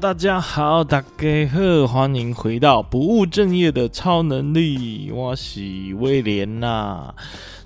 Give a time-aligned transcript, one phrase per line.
[0.00, 5.60] 大家好，大家好，欢迎回到不务正业的超能力，我是
[6.00, 7.14] 威廉呐。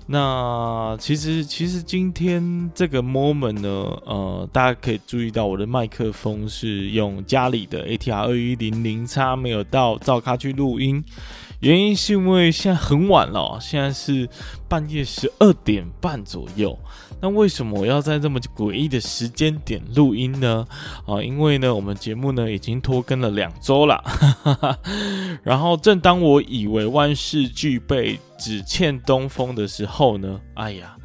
[0.05, 3.69] 那其实，其实今天这个 moment 呢，
[4.05, 11.03] 呃，大家可以注意到我的麦克风是用家里的 ATR 二一零零叉，没有到灶咖去录音。
[11.61, 14.29] 原因是因为现在很晚了，现在是
[14.69, 16.77] 半夜十二点半左右。
[17.19, 20.65] 那为什么我要在这么诡异的时间点录音呢？
[21.05, 24.01] 啊，因为呢，我们节目呢已经拖更了两周了。
[25.43, 30.95] 然后，正当我以为万事俱备，只欠东风的时候呢，哎呀！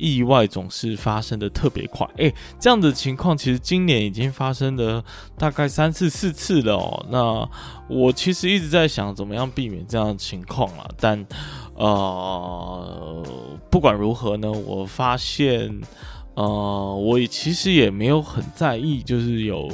[0.00, 5.04] 意外总是发生的特别快，诶、这样的情况其实今年已经发生了
[5.36, 7.04] 大概三次四次了哦。
[7.10, 7.50] 那
[7.88, 11.26] 我其实一直在想怎么样避免这样的情况啊，但
[11.78, 13.22] 呃，
[13.70, 15.80] 不管如何呢，我发现
[16.34, 19.70] 呃，我其实也没有很在意，就是有。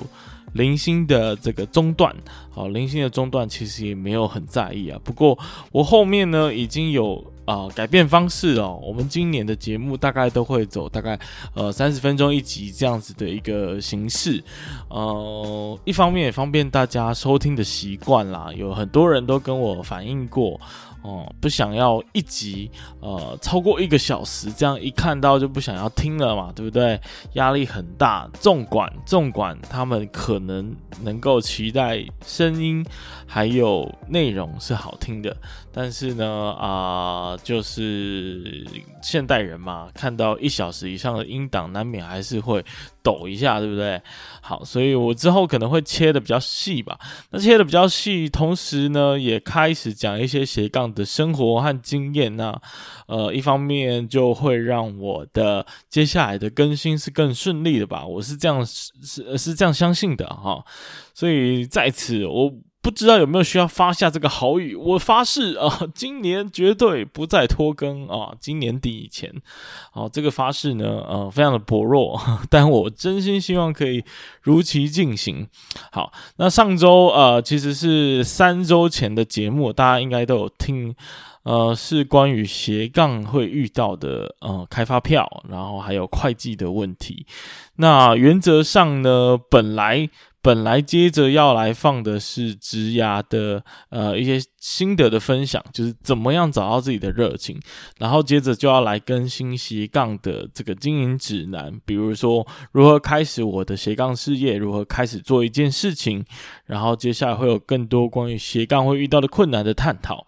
[0.55, 2.14] 零星的这个中断，
[2.48, 4.97] 好，零星的中断其实也没有很在意啊。
[5.03, 5.37] 不过
[5.73, 8.73] 我后面呢已经有啊、改变方式了。
[8.73, 11.19] 我们今年的节目大概都会走大概
[11.55, 14.45] 呃三十分钟一集这样子的一个形式，
[14.91, 18.48] 呃，一方面也方便大家收听的习惯啦。
[18.55, 20.61] 有很多人都跟我反映过。
[21.05, 26.99] 哦，不想要一集，呃，超过一个小时，这样一看到就不想要听了嘛，对不对？
[27.35, 28.27] 压力很大。
[28.41, 32.83] 纵管纵管他们可能能够期待声音
[33.27, 35.37] 还有内容是好听的，
[35.71, 38.67] 但是呢，啊、就是
[39.03, 42.65] 现代人嘛，看到一小时以上的音档，难免还是会。
[43.05, 44.01] 抖一下，对不对？
[44.41, 46.99] 好，所以我之后可能会切的比较细吧。
[47.29, 52.34] 那切的比较细，同时呢，也开始讲一些斜杠的生活和经验。
[52.37, 52.59] 那
[53.06, 58.07] 呃，一方面就会让我的接下来的更新是更顺利的吧。
[58.07, 60.64] 我是这样是是是这样相信的哈。
[61.13, 62.51] 所以在此我。
[62.84, 64.74] 不知道有没有需要发下这个豪语？
[64.74, 68.34] 我发誓啊，今年绝对不再拖更啊！
[68.39, 69.33] 今年底以前，
[69.90, 74.05] 好，这个发誓呢，呃，非常的薄弱， 但我真心希望可以
[74.42, 75.48] 如期进行。
[75.90, 80.95] 好，那上周呃，其实是三周前的节目，大家应该都有听，
[81.45, 87.27] 呃，是关于斜杠会遇到的呃开发票，然后还有会计的问题。
[87.77, 90.11] 那原则上呢，本来。
[90.45, 97.59] 本来接着要来放的是职涯的呃一些心得的分享，就是怎么样找到自己的热情，
[97.99, 106.23] 然后接着就要来更新斜杠的这个经营指南，比如说如何开始我的斜杠事业，如何开始做一件事情，
[106.67, 110.27] 然后接下来会有更多关于斜杠会遇到的困难的探讨。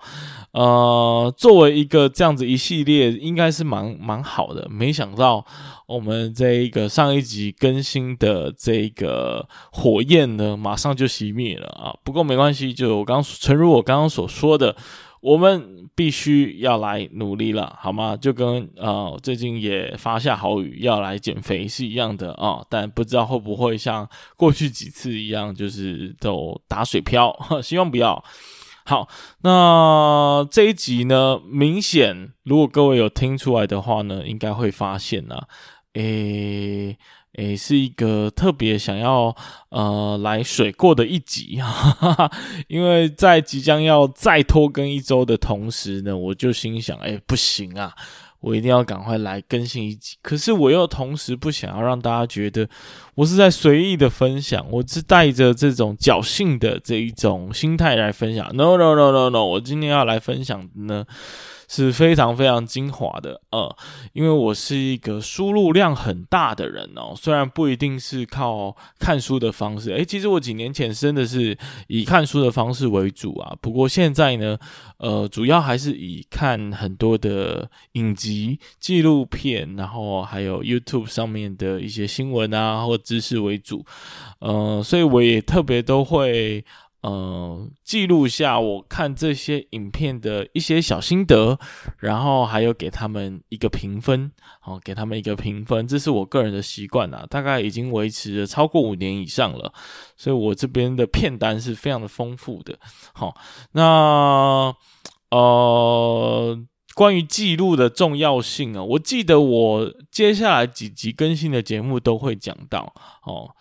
[0.57, 5.45] 呃，作为一个这样子一系列，应该是蛮蛮好的，没想到。
[5.87, 11.95] 我们这一个上一集更新的这个火焰呢，马上就熄灭了啊！
[12.03, 14.75] 不过没关系，就我刚诚如我刚刚所说的，
[15.21, 18.17] 我们必须要来努力了，好吗？
[18.17, 28.25] 就跟呃最近也发下好语要来减肥是一样的啊，但不知道会不会像过去几次一样，就是都打水漂，希望不要。
[28.87, 29.09] 好，
[29.43, 35.49] 那这一集呢，明显如果各位有听出来的话呢，应该会发现呢、啊。
[35.95, 36.97] 诶、
[37.39, 39.35] 诶、是一个特别想要
[39.71, 42.33] 呃来水过的一集 哈哈，
[42.69, 47.93] 因为在即将要再拖更一周的同时呢，我就心想，诶、不行啊，
[48.47, 50.17] 我一定要赶快来更新一集。
[50.23, 52.69] 可是我又同时不想要让大家觉得
[53.17, 58.47] 我是在随意的分享，我是带着这种侥幸的这一种心态来分享。
[58.55, 61.05] No no no no no，我今天要来分享呢。
[61.69, 63.77] 是非常非常精华的，呃，
[64.13, 71.57] 因为我是一个输入量很大的人哦，虽然不一定是靠看书的方式，诶，其实我几年前真的是
[71.89, 74.59] 以看书的方式为主啊，不过现在呢，
[74.99, 83.85] 呃，主要还是以看很多的影集、纪录片，然后还有 YouTube 上面的一些新闻啊或知识为主，
[84.39, 86.65] 呃，所以我也特别都会。
[87.03, 91.57] 呃，记录下我看这些影片的一些小心得，
[91.99, 99.73] 然后还有给他们一个评分，好，给他们一个评分，这是我个人的习惯啊，大概已经维持了超过五年以上了，
[100.17, 102.77] 所以我这边的片单是非常的丰富的。
[103.13, 103.37] 好，
[103.73, 104.75] 那
[105.31, 106.59] 呃，
[106.95, 113.55] 关于记录的重要性啊，我记得我接下来几集更新的节目都会讲到，哦。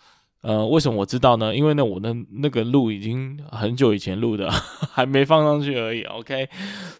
[0.46, 1.52] 呃，为什么我知道呢？
[1.52, 4.48] 因为呢，我的那个录已经很久以前录的，
[4.92, 6.02] 还没放上去而已。
[6.02, 6.48] OK，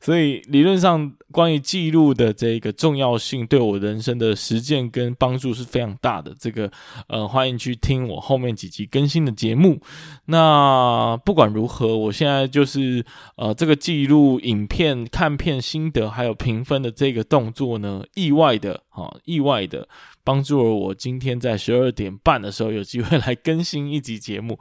[0.00, 6.34] 所以理论上关于记录的这个重要性，对我人生的实践跟帮助是非常大的。
[6.40, 6.68] 这个
[7.06, 9.80] 呃，欢迎去听我后面几集更新的节目。
[10.24, 13.04] 那不管如何，我现在就是
[13.36, 19.88] 呃，这个记录影片、看片心得还有评分的这个动作呢，意外的啊，意外的。
[20.24, 24.58] 帮助了我今天在十二点半的时候有机会来更新一集节目。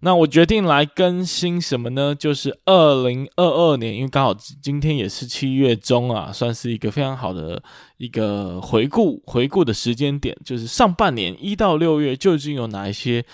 [0.00, 2.14] 那我决定来更新什么呢？
[2.14, 4.32] 就是二零二二年，因为刚好
[4.62, 7.60] 今天也是七月中啊，算是一个非常好的
[7.96, 10.36] 一个回顾回顾的时间点。
[10.44, 13.24] 就是上半年一到六月究竟有哪一些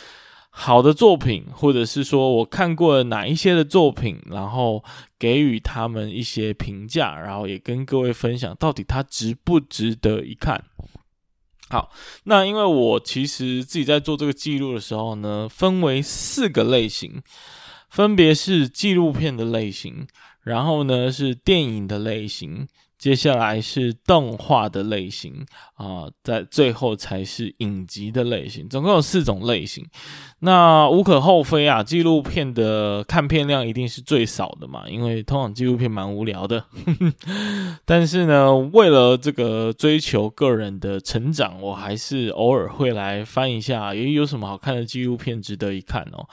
[0.54, 4.84] 好的作品，或者是说我看过了哪一些的作品，然后
[5.18, 10.62] 给予他们一些评价，然后也跟各位分享到底它值不值得一看。
[11.70, 11.90] 好，
[12.24, 17.22] 那因为我其实自己在做这个记录的时候呢，分为四个类型，
[17.88, 20.06] 分别是纪录片的类型，
[20.42, 22.68] 然后呢是电影的类型。
[23.02, 25.44] 接下来是动画的类型
[25.74, 29.84] 啊，在最后才是影集的类型，总共有四种类型。
[30.38, 36.64] 那无可厚非啊，纪录片的看片量一定是最少的嘛，因为通常纪录片蛮无聊的。
[37.84, 46.28] 但是呢，为了这个追求个人的成长，我还是偶尔会来翻一下，也有什么好看的纪录片值得一看哦。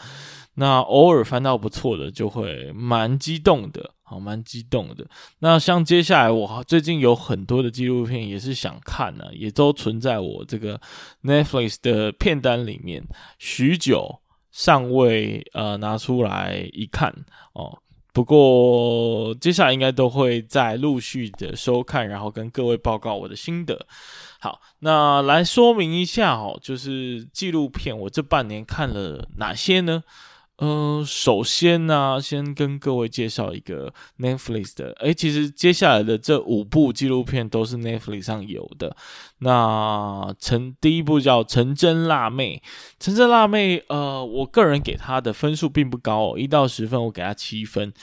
[0.53, 3.95] 那偶尔翻到不错的，就会蛮激动的。
[4.09, 5.05] 好，蛮激动的。
[5.37, 10.81] 那像接下来，我最近有很多的纪录片也是想看呢、也都存在我这个
[11.21, 13.03] Netflix 的片单里面，
[13.37, 14.19] 许久
[14.51, 17.13] 尚未呃拿出来一看
[17.53, 17.77] 哦。
[18.11, 23.85] 不过接下来应该都会再陆续的收看，然后跟各位报告我的心得。
[24.39, 30.03] 好，那来说明一下哦，就是纪录片我这半年看了哪些呢？
[30.59, 34.91] 呃，首先呢、先跟各位介绍一个 Netflix 的。
[34.99, 38.93] 诶，其实接下来的这五部纪录片都是 Netflix 上有的。
[39.37, 42.61] 那成第一部叫《成真辣妹》，
[42.99, 47.93] 《成真辣妹》呃，我个人给她的分数并不高哦，一到十分我给她七分。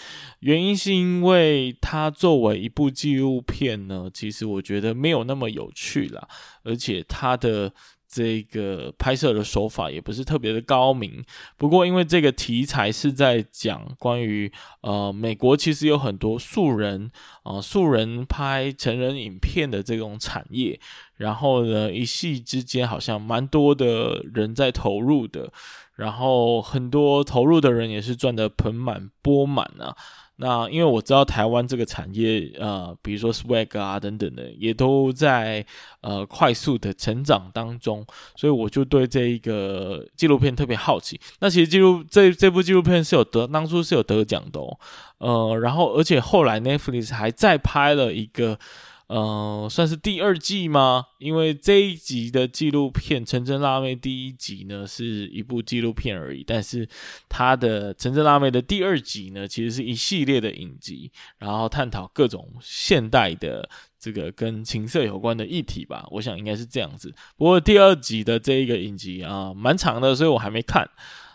[0.40, 6.26] 原因是因为它作为一部纪录片呢，其实我觉得没有那么有趣啦，
[6.64, 7.70] 而且它的。
[8.16, 11.22] 这个拍摄的手法也不是特别的高明，
[11.58, 17.10] 不过因为这个题材是在讲关于呃美国其实有很多素人
[17.42, 20.80] 啊、素人拍成人影片的这种产业，
[21.16, 25.52] 然后呢一夕之间好像蛮多的人在投入的，
[25.96, 29.94] 然后很多投入的人也是赚得盆满钵满啊。
[30.36, 35.64] 那因为我知道台湾这个产业，呃，比如说 Swag 啊等等的，也都在
[36.00, 38.06] 呃快速的成长当中，
[38.36, 41.20] 所以我就对这一个纪录片特别好奇。
[41.40, 44.78] 那其实记录这这部纪录片是有得当初是有得奖的哦，
[45.18, 48.58] 呃，然后而且后来 Netflix 还再拍了一个。
[49.08, 51.04] 呃，算是第二季吗？
[51.18, 56.88] 因为这一集的纪录片《成真辣妹》第一集呢是一部纪录片而已，但是
[57.28, 63.68] 它的《成真辣妹》的第二集呢，其实是一系列的影集，然后探讨各种现代的
[64.00, 66.04] 这个跟情色有关的议题吧。
[66.10, 67.14] 我想应该是这样子。
[67.36, 70.84] 不过第二集的这一个影集啊，蛮长的，所以我还没看。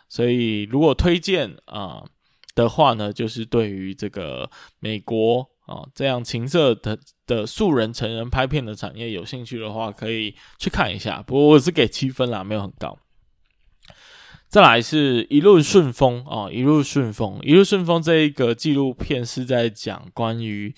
[0.09, 2.03] 所以如果推荐啊
[2.53, 5.50] 的话呢，就是对于这个美国。
[5.71, 11.23] 哦，这样情色的的素人成人拍片的产业有兴趣的话，可以去看一下。
[11.25, 12.97] 不过我是给七分啦，没有很高。
[14.49, 20.75] 再来是一路顺风哦，一路顺风，一路顺风这一个纪录片是在讲关于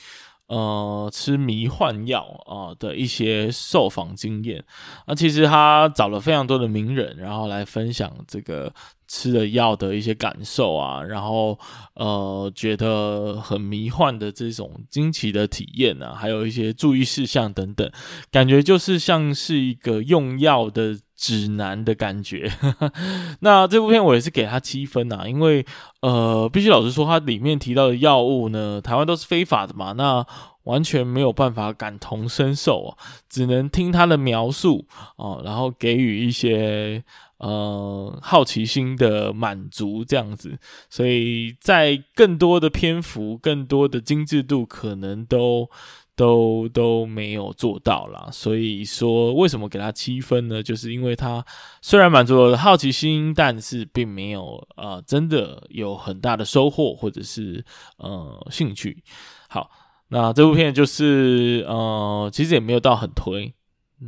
[0.48, 4.64] 呃吃迷幻药啊的一些受访经验。
[5.08, 8.74] 那其实他找了非常多的名人，然后来分享这个。
[9.06, 11.60] 吃了药的一些感受啊，然后
[11.94, 17.88] 呃觉得很迷幻的这种惊奇的体验啊，还有一些注意事项等等，
[18.32, 22.52] 感觉就是像是一个用药的指南的感觉。
[23.42, 25.66] 那这部片我也是给他七分啊，因为
[26.02, 30.26] 呃必须老实说，它里面提到的药物呢，台湾都是非法的嘛，那
[30.64, 32.98] 完全没有办法感同身受啊，
[33.30, 34.86] 只能听他的描述
[35.18, 37.04] 哦，然后给予一些。
[37.40, 40.58] 呃，好奇心的满足这样子，
[40.90, 45.70] 所以在更多的篇幅、更多的精致度，可能都
[46.16, 48.30] 都都没有做到啦。
[48.32, 50.62] 所以说，为什么给他七分呢？
[50.62, 51.46] 就是因为他
[51.82, 57.64] 虽然满足了好奇心，但是并没有呃真的有很大的收获或者是
[57.98, 59.04] 呃兴趣。
[59.50, 59.70] 好，
[60.10, 63.54] 那这部片就是呃其实也没有到很推。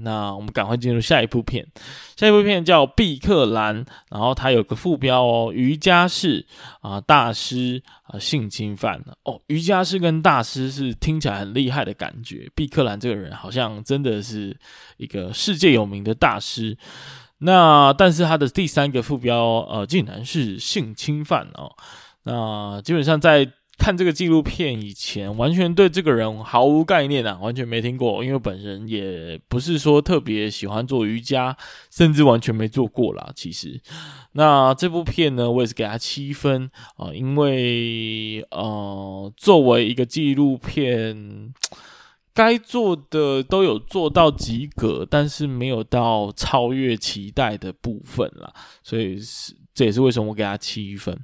[0.04, 1.66] 那我们赶快进入下一部片，
[2.16, 6.46] 下一部片叫《毕克兰》，然后它有个副标哦，瑜伽士
[6.82, 12.50] 啊大师啊性侵犯哦，瑜伽士跟大师是听起来很厉害的感觉。
[12.56, 14.58] 毕克兰这个人好像真的是
[14.98, 16.78] 一个世界有名的大师，
[17.40, 21.72] 那但是他的第三个副标呃竟然是性侵犯哦，
[22.24, 23.52] 那基本上在。
[23.78, 28.24] 看这个纪录片以前，完全对这个人毫无概念啊，完全没听过。
[28.24, 31.56] 因为本人也不是说特别喜欢做瑜伽，
[31.92, 33.32] 甚至完全没做过啦。
[33.36, 33.82] 其实，
[34.32, 41.54] 那这部片呢，我也是给他七分啊，因为呃，作为一个纪录片，
[42.34, 48.54] 该做的都有做到及格，但是没有到超越期待的部分啦。
[48.82, 51.18] 所以是这也是为什么我给他七分。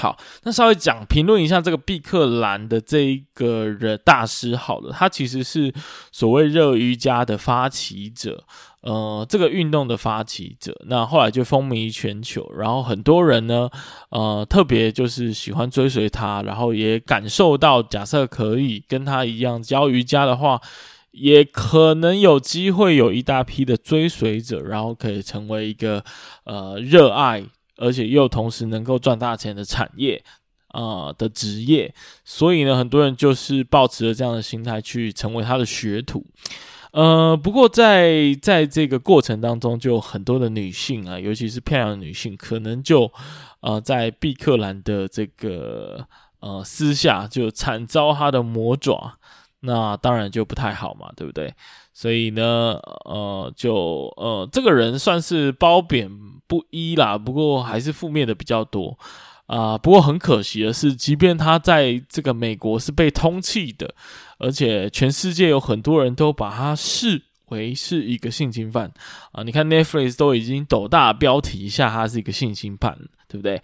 [0.00, 4.56] 好，那稍微讲评论一下这个毕克兰的这一个人大师。
[4.56, 5.70] 好了，他其实是
[6.10, 8.42] 所谓热瑜伽的发起者，
[8.80, 10.74] 呃，这个运动的发起者。
[10.86, 13.68] 那后来就风靡全球，然后很多人呢，
[14.08, 20.58] 呃，特别就是喜欢追随他，然后也感受到，假设可以跟他一样教瑜伽的话，
[21.10, 26.02] 也可能有机会有一大批的追随者，然后可以成为一个
[26.44, 27.44] 呃热爱。
[27.80, 30.22] 而且又同时能够赚大钱的产业
[30.68, 31.92] 啊、的职业，
[32.24, 36.24] 所以呢，很多人就是抱持了这样的心态去成为他的学徒。
[36.92, 43.10] 呃，不过在在这个过程当中，就很多的女性啊，尤其是漂亮的女性，可能就
[43.60, 46.06] 呃在毕克兰的这个
[46.40, 49.18] 呃私下就惨遭他的魔爪，
[49.60, 51.54] 那当然就不太好嘛，对不对？
[51.92, 53.74] 所以呢，呃，就
[54.16, 56.10] 呃这个人算是褒贬
[56.46, 58.98] 不一啦，不过还是负面的比较多
[59.46, 63.92] 啊、不过很可惜的是，即便他在这个美国是被通缉的，
[64.38, 68.92] 而且全世界有很多人都把他视为是一个性侵犯
[69.32, 73.60] 啊、你看 Netflix 都已经斗大标题下他是一个性侵犯，对不对？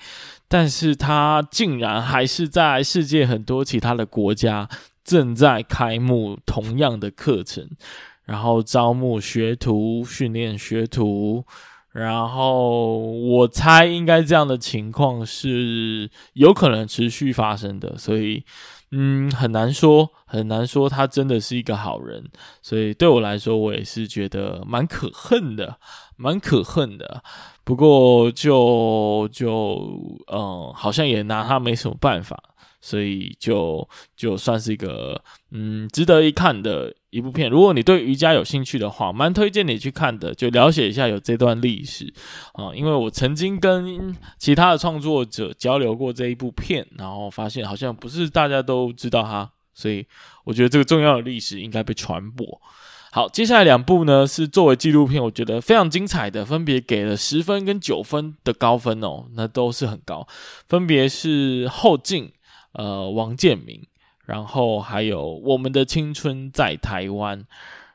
[0.48, 4.68] 但是他竟然还是在世界很多其他的国家
[5.06, 7.70] 正在开幕同样的课程，
[8.24, 11.44] 然后招募学徒，训练学徒。
[11.92, 18.44] 然后我猜应该这样的情况是有可能持续发生的，所以
[18.90, 22.22] 嗯，很难说，很难说他真的是一个好人。
[22.60, 25.78] 所以对我来说，我也是觉得蛮可恨的，
[26.16, 27.22] 蛮可恨的。
[27.64, 29.80] 不过就就
[30.30, 32.38] 嗯，好像也拿他没什么办法。
[32.80, 37.50] 所以就就算是一个嗯值得一看的一部片。
[37.50, 42.12] 如果你对瑜伽有兴趣的话，蛮推荐你去看的，就了解一下有这段历史
[42.52, 42.74] 啊。
[42.74, 50.06] 因为我曾经跟其他的创作者交流过这一部片，然后发现好像不是大家都知道它，所以
[50.44, 52.60] 我觉得这个重要的历史应该被传播。
[53.12, 60.28] 好，接下来两部呢是作为纪录片，我觉得非常精彩的，分别给了十分跟九分的高分哦，那都是很高，
[60.68, 62.30] 分别是后镜。
[62.78, 63.80] 呃，王建民，
[64.26, 67.42] 然后还有我们的青春在台湾。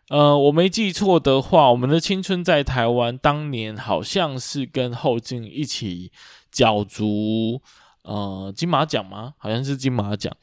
[0.09, 6.11] 呃，我没记错的话，我们的青春在台湾当年好像是跟后劲一起
[6.51, 7.61] 角逐
[8.01, 9.35] 呃金马奖吗？
[9.37, 10.35] 好像是金马奖。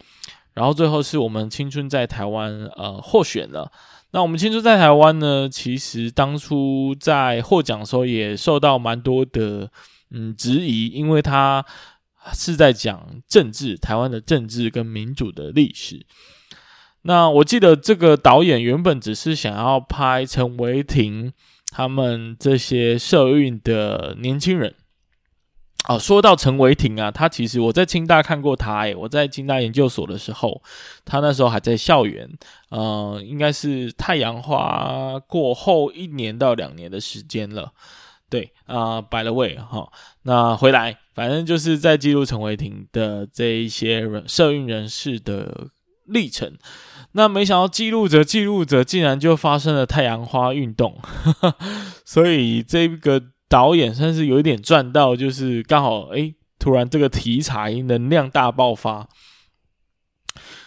[0.54, 3.72] 然后最后是我们青春在台湾呃获选了。
[4.12, 9.68] 那我们青春在台湾呢，其实当初在获奖的时候也受到蛮多的
[10.12, 11.66] 嗯质疑，因为他。
[12.32, 16.06] 是在讲政治，台湾的政治跟民主的历史。
[17.02, 21.32] 那我记得这个导演原本只是想要拍陈维廷
[21.70, 24.74] 他们这些社运的年轻人。
[25.88, 30.60] 哦，说到陈维廷啊，他其实我在清大看过他，诶，我在清大研究所的时候，
[31.04, 32.28] 他那时候还在校园，
[32.68, 37.72] 呃，应该是太阳花过后一年到两年的时间了。
[38.30, 39.90] 对啊，by the way 哈，
[40.24, 45.68] 那回来，反正就是在记录陈伟霆的这一些人社运人士的
[46.04, 46.56] 历程。
[47.12, 51.00] 那没想到记录着记录着，竟然就发生了太阳花运动，
[52.04, 59.08] 所以这个导演算是有一点赚到，就是刚好诶，突然这个题材能量大爆发。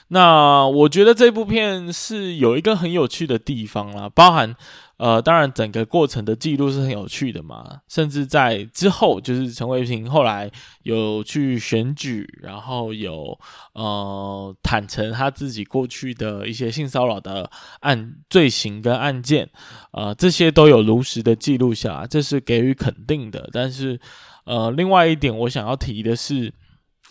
[0.08, 4.56] 那我觉得这部片是有一个很有趣的地方啦，包含。
[5.02, 7.82] 呃，当然，整个过程的记录是很有趣的嘛。
[7.88, 10.48] 甚至在之后，就是陈为廷后来
[10.84, 13.36] 有去选举，然后有
[13.74, 19.50] 呃坦诚他自己过去的一些性骚扰的案罪行跟案件，
[19.94, 23.50] 呃，这些都有如实的记录下来，这是给予肯定的。
[23.52, 24.00] 但是，
[24.46, 26.54] 呃，另外一点我想要提的是，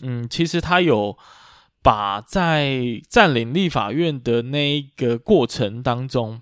[0.03, 1.19] 嗯，其实他有
[1.83, 6.41] 把在占领立法院的那一个过程当中。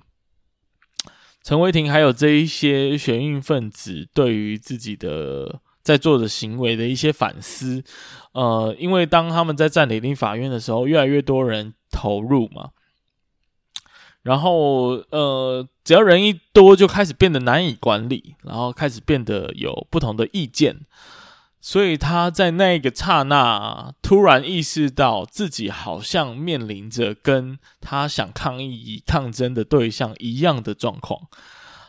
[1.48, 7.82] 陈伟霆还有这一些学运分子对于自己的在做的行为的一些反思。
[8.32, 12.72] 呃，因为当他们在占领法院的时候，越来越多人投入嘛。
[14.20, 20.80] 然后，呃，只要人一多，就开始变得难以管理，然后开始变得有不同的意见。
[21.68, 31.20] 所以他在那个刹那，突然意识到自己好像面临着跟他想抗议、抗争的对象一样的状况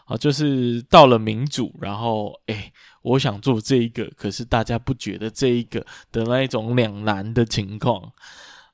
[0.04, 5.80] 啊，就是到了民主，然后，诶，我想做这一个，可是大家不觉得这一个
[6.12, 8.12] 的那一种两难的情况。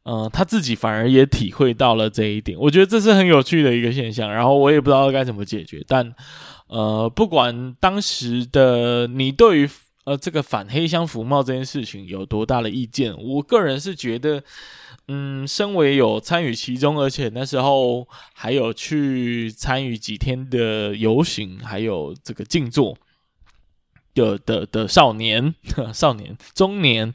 [0.02, 4.34] 呃，他自己反而也体会到了这一点，我觉得这是很有趣的一个现象。
[4.34, 6.16] 然后我也不知道该怎么解决，但
[6.66, 9.70] 呃，不管当时的你对于
[10.06, 14.44] 呃这个反黑箱服贸这件事情有多大的意见，我个人是觉得，
[15.08, 22.98] 嗯，身为有参与其中，而且那时候还有去参与几天的游行，还有这个静坐
[24.14, 25.54] 的的的少年、
[25.94, 27.14] 少年、中年。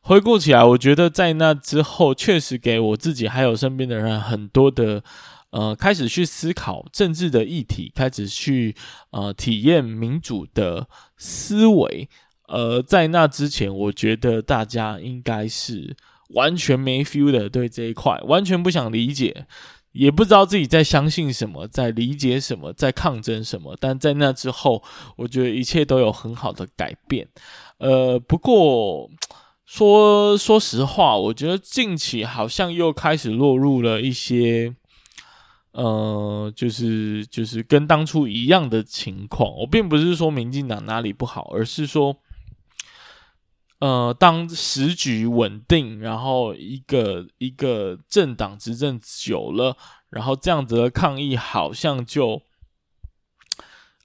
[0.00, 5.02] 回顾起来，我觉得在那之后，确实给我自己还有身边的人很多的，
[5.50, 8.74] 呃，开始去思考政治的议题，开始去
[9.10, 12.08] 呃体验民主的思维。
[12.48, 15.96] 呃，在那之前，我觉得大家应该是
[16.30, 19.46] 完全没 feel 的，对这一块完全不想理解，
[19.92, 23.76] 也不知道自己在相信什么，在理解什么，在抗争什么。
[23.80, 24.82] 但在那之后，
[25.16, 27.28] 我觉得一切都有很好的改变。
[27.78, 29.10] 呃，不过。
[29.70, 34.74] 说说实话，我觉得近期好像又开始落入了一些，
[35.78, 39.48] 呃，就是就是跟当初一样的情况。
[39.58, 42.16] 我并不是说民进党哪里不好，而是说，
[43.78, 49.76] 呃，当时局稳定，然后一个一个政党执政久了，
[50.10, 52.42] 然后这样子的抗议好像就，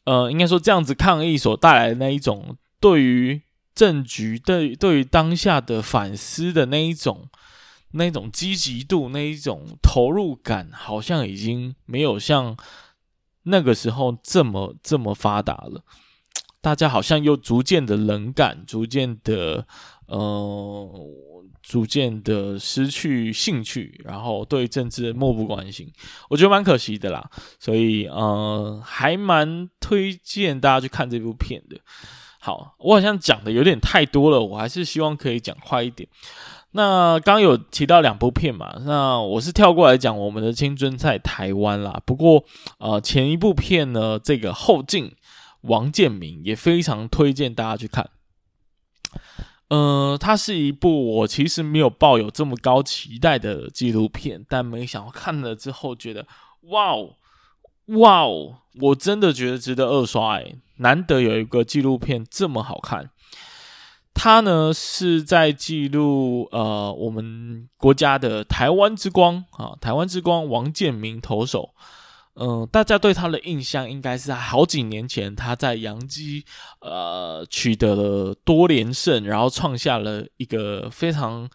[0.04, 3.42] 呃，应该说这样子抗议所带来的那一种对于。
[3.76, 7.28] 政局对对于当下的反思的那一种、
[7.94, 12.56] 那种积极度、那一种投入感，好像已经没有像
[13.44, 15.84] 那个时候这么这么发达了。
[16.62, 19.68] 大家好像又逐渐的冷感，逐渐的
[20.06, 20.90] 呃，
[21.62, 25.92] 逐渐的失去兴趣，然后对政治漠不关心。
[26.30, 31.78] 我觉得蛮可惜的啦，所以呃，还蛮推荐大家去看这部片的。
[32.40, 36.08] 好，我好像讲的有点太多了，我还是希望可以讲快一点。
[36.76, 42.02] 那刚有提到两部片嘛，那我是跳过来讲我们的青春在台湾啦。
[42.06, 42.44] 不过，
[42.80, 45.16] 呃，前一部片呢，这个后劲
[45.62, 48.10] 王建民也非常推荐大家去看。
[49.70, 56.26] 呃，它是一部我其实没有抱有这么高期待的纪录片，但没想到看了之后觉得，
[56.72, 57.16] 哇哦，
[58.00, 60.56] 哇哦，我真的觉得值得二刷哎。
[60.78, 63.12] 难得有一个纪录片这么好看，
[64.14, 71.74] 它呢是在记录呃我们国家的台湾之光啊，台湾之光王建民投手，
[72.36, 76.46] 嗯、大家对他的印象应该是在好几年前他在洋基
[76.80, 81.50] 呃取得了多连胜，然后创下了一个非常。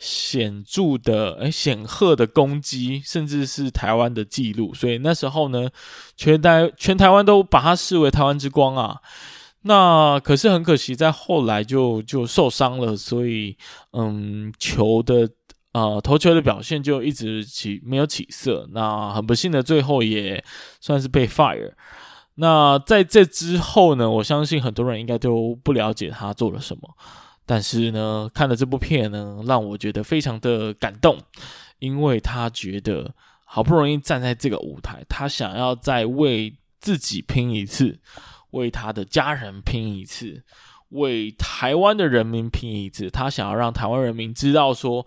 [0.00, 5.70] 显著的，诶，显赫的攻击，甚至是台湾的记录，所以那时候呢，
[6.14, 9.00] 全台全台湾都把他视为台湾之光啊。
[9.66, 13.56] 那可是很可惜，在后来就就受伤了，所以
[13.92, 15.28] 嗯，球的
[15.72, 18.68] 呃投球的表现就一直起没有起色。
[18.72, 20.44] 那很不幸的，最后也
[20.80, 21.72] 算是被 fire。
[22.34, 26.82] 那在这之后呢，我相信很多人应该都不了解他做了什么。
[27.46, 31.18] 但是呢，看了这部片呢，让我觉得非常的感动，
[31.78, 37.98] 因为他觉得好不容易站在这个舞台，他想要再为自己拼一次，
[38.54, 40.42] 为他的家人拼一次，
[40.88, 45.06] 为台湾的人民拼一次，他想要让台湾人民知道说，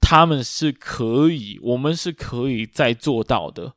[0.00, 3.74] 他们是可以，我们是可以再做到的，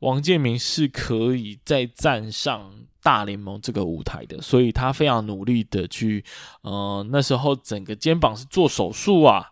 [0.00, 2.72] 王建民是可以再站上。
[3.02, 6.22] 大联盟这个舞台的，所以他非常努力的去，
[6.60, 9.46] 呃，那时候整个肩膀是做手术啊，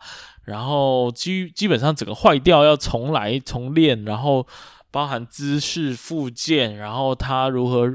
[0.44, 4.46] 然后基基本上整个坏掉要重来重练，然后
[4.90, 7.90] 包含姿势复健，然后他如何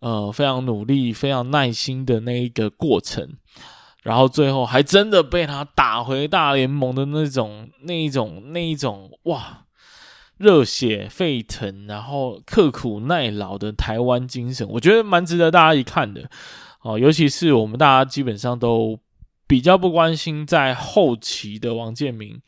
[0.00, 3.36] 呃非常努力、非常耐心的那一个过程，
[4.02, 9.64] 然后最后还真的被他打回大联盟的那种、那一种、那一种哇！
[10.38, 16.28] 热血沸腾，然后刻苦耐劳的台湾精神，我觉得蛮值得大家一看的
[16.80, 16.98] 哦。
[16.98, 18.98] 尤其是我们大家基本上都
[19.46, 22.40] 比较不关心在后期的王建民。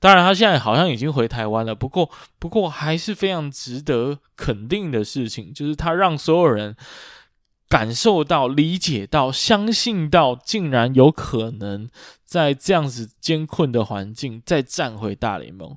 [0.00, 1.74] 当然，他现在好像已经回台湾了。
[1.74, 6.74] 不过，不过还是非常值得肯定的事情，就是他让所有人
[7.68, 11.90] 感受到、理解到、相信到，竟然有可能
[12.24, 15.76] 在这样子艰困的环境再站回大联盟。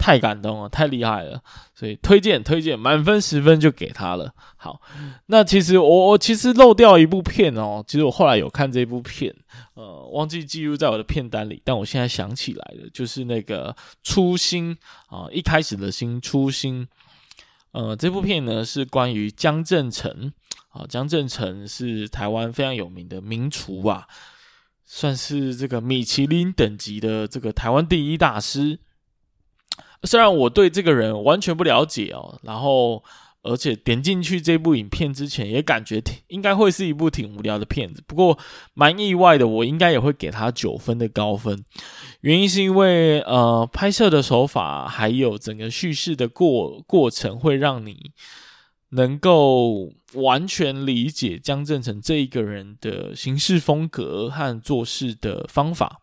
[0.00, 1.42] 太感动了，太厉害了，
[1.74, 4.32] 所以推荐推荐，满分十分就给他了。
[4.56, 4.80] 好，
[5.26, 9.34] 那其实我我其实漏掉一部片哦，其实我后来有看这部片，
[9.74, 14.74] 呃，忘记记录在我的片单里，但我现在想起来了，就是那个初心
[15.08, 16.88] 啊，一开始的心初心，
[17.72, 20.32] 呃，这部片呢是关于江正成
[20.70, 24.06] 啊，江正成是台湾非常有名的名厨啊，
[24.86, 28.78] 算是这个米其林等级的这个台湾第一大师。
[30.04, 33.02] 虽然我对这个人完全不了解哦，然后
[33.42, 38.38] 而且点进去这部影片之前也感觉挺应该会是一部挺无聊的片子，不过
[38.74, 41.64] 蛮意外的，我应该也会给他九分的高分。
[42.20, 48.12] 原因是因为呃拍摄的手法还有整个叙事的过过程会让你
[48.90, 56.00] 能够完全理解江振成这一个人的行事风格和做事的方法。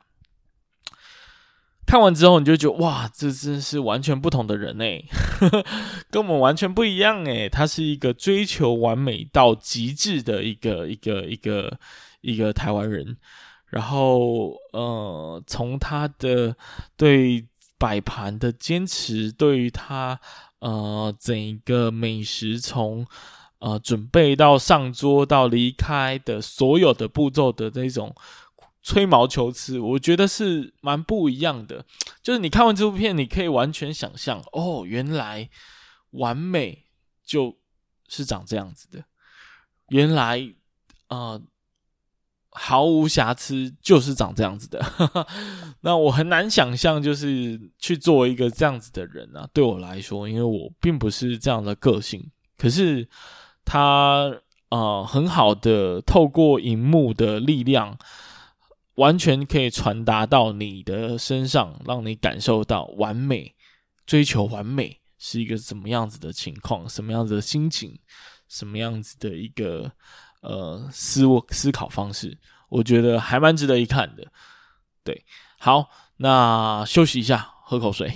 [1.88, 5.06] 看完之后，你就觉得哇，这真是完全不同的人诶，
[6.12, 7.48] 跟我们完全不一样诶。
[7.48, 11.80] 他是一个追求完美到极致的一个一个一个
[12.20, 13.16] 一个台湾人。
[13.68, 16.56] 然后，呃，从他的
[16.98, 17.46] 对
[17.78, 20.20] 摆盘的坚持，对于他
[20.60, 23.06] 呃整一个美食从
[23.60, 28.14] 呃准备到上桌到离开的所有的步骤的那种。
[28.88, 31.86] 吹毛求疵，我觉得是蛮不一样的。
[32.24, 35.50] 就是你看完这部片，你可以完全想象，哦，原来
[36.12, 36.86] 完美
[37.22, 37.58] 就
[38.08, 39.04] 是长这样子的，
[39.90, 40.42] 原来
[41.10, 41.42] 呃
[42.52, 44.82] 毫无瑕疵就是长这样子的。
[45.84, 49.46] 那我很难想象，就是去做一个这样子的人啊。
[49.52, 53.10] 对我来说，因为我并不是这样的个性，可是
[53.66, 54.32] 他
[54.70, 57.98] 呃很好的透过荧幕的力量。
[58.98, 63.56] 完全可以传达到你的身上，让你感受到完美，
[64.06, 68.00] 追求完美是一个什么样子的情况，什么样子的心情，
[68.48, 69.92] 什么样子的一个
[70.42, 72.38] 呃思思考方式，
[72.70, 74.32] 我觉得还蛮值得一看的。
[75.04, 75.26] 对，
[75.60, 78.12] 好，那休息一下，喝口水，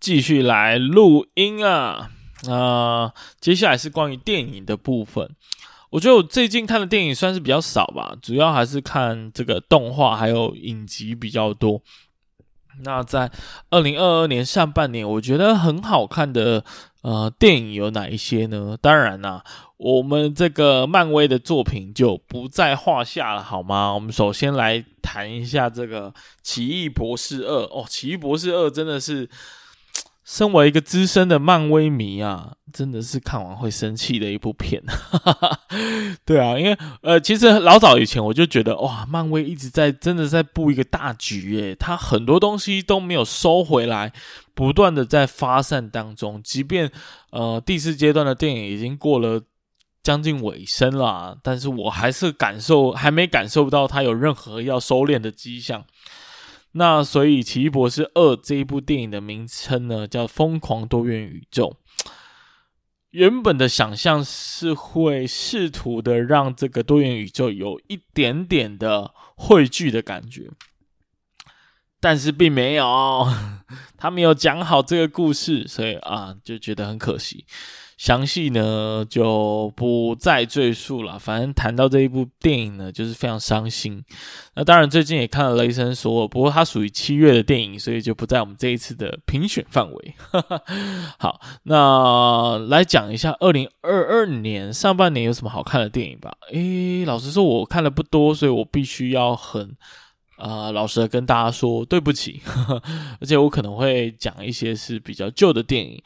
[0.00, 2.10] 继续来录音啊。
[2.46, 5.34] 那、接下来是关于电影的部分。
[5.94, 11.80] 我觉得我最近看的电影算是比较少吧，主要还是看这个动画还有影集比较多。
[12.82, 13.30] 那在
[13.70, 16.64] 二零二二年上半年，我觉得很好看的
[17.02, 18.76] 呃电影有哪一些呢？
[18.82, 19.44] 当然啦、
[19.76, 23.94] 我们这个漫威的作品就不在话下了，好吗？
[23.94, 26.10] 我们首先来谈一下这个
[26.42, 29.30] 《奇异博士二》哦，《奇异博士二》真的是。
[30.26, 34.82] 身为一个资深的漫威迷啊，真的是看完会生气的一部片。
[36.26, 44.12] 对啊，因为呃，其实老早以前我就觉得哇，漫威一直在真的在布一个大局耶，他很多东西都没有收回来，
[44.54, 46.42] 不断的在发散当中。
[46.42, 46.90] 即便
[47.30, 49.40] 呃第四阶段的电影已经过了
[50.02, 55.84] 将近尾声了，但是我还是感受还没感受到他有任何要收敛的迹象。
[56.76, 61.76] 那所以《奇异博士二》这一部电影的名称呢，叫《疯狂多元宇宙》。
[63.14, 70.50] 原本的想象是会试图的让这个多元宇宙有一点点的汇聚的感觉，
[72.00, 73.24] 但是并没有，
[73.96, 77.46] 他没有讲好这个故事，所以啊，就觉得很可惜。
[78.04, 81.18] 详细呢就不再赘述了。
[81.18, 84.04] 反正谈到这一部电影呢，就是非常伤心。
[84.54, 90.14] 那当然，最近也看了《雷神索》，不过它属于七月的电影，所以就不在我们这一次的评选范围。
[91.18, 96.36] 好，那来讲一下二零二二年上半年有什么好看的电影吧。
[96.52, 99.74] 诶，老实说，我看的不多，所以我必须要很
[100.36, 102.42] 啊、老实的跟大家说对不起。
[103.18, 106.02] 而且我可能会讲一些是比较旧的电影。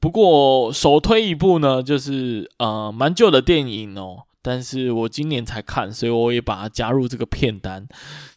[0.00, 7.86] 不过首推一部呢，就是呃蛮旧的电影哦，但是我今年才看，所以我也把它加入这个片单，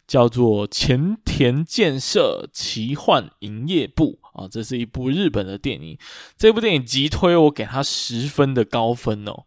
[0.05, 5.97] 叫做《前田建设奇幻营业部》啊，这是一部日本的电影。
[6.37, 9.45] 这部电影急推，我给它十分的高分哦。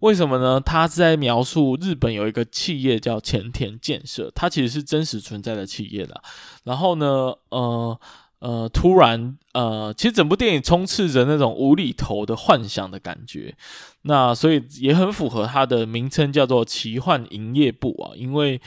[0.00, 0.60] 为什么呢？
[0.60, 6.20] 它是在描述日本有一个企业叫前田建设，它其实是真实存在的企业的。
[6.64, 7.96] 然后呢，呃。
[8.44, 13.56] 呃，突然，呃，其实整部电影充斥着那种无厘头的幻想的感觉，
[14.02, 18.12] 那所以也很符合它的名称，叫做奇幻营业部啊。
[18.14, 18.60] 因为，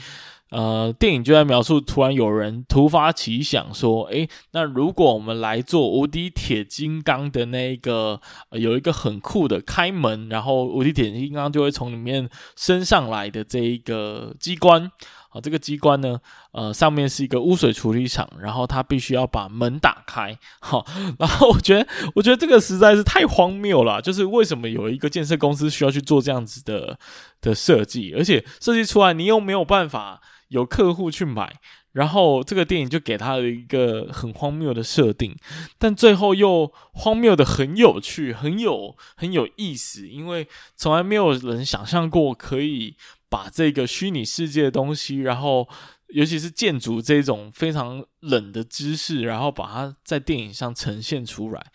[0.50, 14.90] 呃，电影就在描述，突然有人突发奇想说，诶，那如果我们来做无敌铁金刚的那一个，有一个很酷的开门，然后无敌铁金刚就会从里面升上来的这一个机关。
[15.30, 16.18] 好，这个机关呢，
[16.52, 20.38] 呃，上面是一个污水处理厂，然后他必须要把门打开。
[20.58, 20.86] 好，
[21.18, 24.00] 然后我觉得，我觉得这个实在是太荒谬了。
[24.00, 26.98] 就是为什么有一个建设公司需要去做这样子的
[27.42, 31.56] 的设计，而且设计出来你又没有办法有客户去买，
[31.92, 35.36] 然后这个电影就给他了一个很荒谬的设定，
[35.78, 42.96] 但最后又荒谬的很有趣，很有很有意思，因为从来没有人想象过可以。
[43.30, 45.68] 把这个虚拟世界的东西，然后
[46.08, 51.66] 尤其是建筑这种非常冷的知识，然后把它在电影上呈现出来，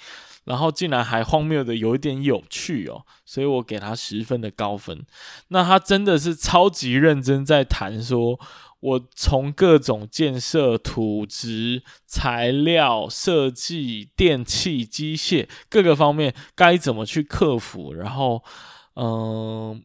[0.45, 5.05] 然后竟然还荒谬的有一点有趣哦，所以我给他十分的高分。
[5.49, 8.39] 那他真的是超级认真在谈说，
[8.79, 18.43] 我从各种建设、土质、材料、设计、电器、机械各个方面该怎么去克服，然后
[18.95, 19.83] 嗯。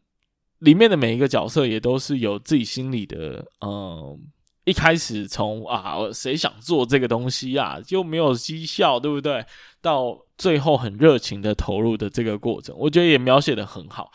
[0.59, 4.19] 里面的每一个角色也都是有自己心里的，嗯，
[4.65, 9.45] 一开始从啊，谁想做这个东西啊，就没有绩效，对不对？
[9.81, 14.11] 到最后很热情的投入的这个过程，我觉得也描写的很好。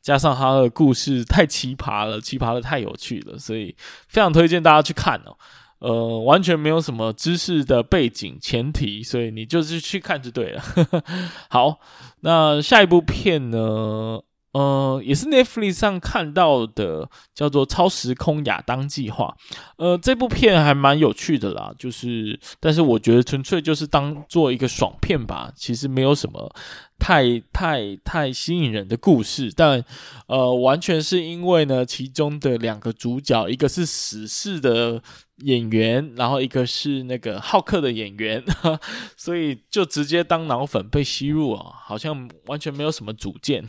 [0.00, 5.36] 加上他的故事太奇葩了，奇葩的太有趣了，所以非常推荐大家去看哦。
[5.80, 10.62] 呃，完全没有什么知识的背景前提，所以你就是去看就对了。
[11.50, 11.78] 好，
[12.20, 14.20] 那下一部片呢？
[14.52, 19.34] 呃，也是 Netflix 上看到的，叫做《超时空亚当计划》。
[19.76, 26.50] 呃，这部片还蛮有趣的啦，就是，但是我觉得纯粹就是当做一个爽片吧，其实没有什么
[26.98, 29.52] 太太太吸引人的故事。
[29.54, 29.84] 但，
[30.26, 35.02] 呃，完全是因为呢，其中的两个主角，一个是死侍的。
[35.44, 38.42] 演员，然后一个是那个浩克的演员，
[39.16, 43.64] 所以就直接当脑粉被吸入啊，好像完全没有什么主见。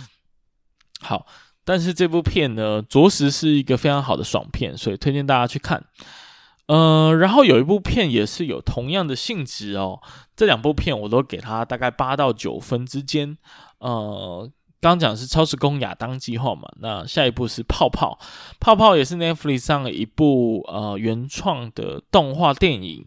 [1.02, 1.26] 好，
[1.66, 5.84] 但是这部片呢，着实是一个非常好的爽片，所以推荐大家去看。
[6.70, 10.00] 呃，然后有一部片也是有同样的性质哦，
[10.36, 13.36] 这两部片我都给它大概八到九分之间，
[13.78, 14.50] 呃。
[14.82, 18.18] 刚讲是超时空亚当计划嘛，那下一部是泡泡，
[18.58, 23.06] 泡泡也是 Netflix 上的一部呃原创的动画电影，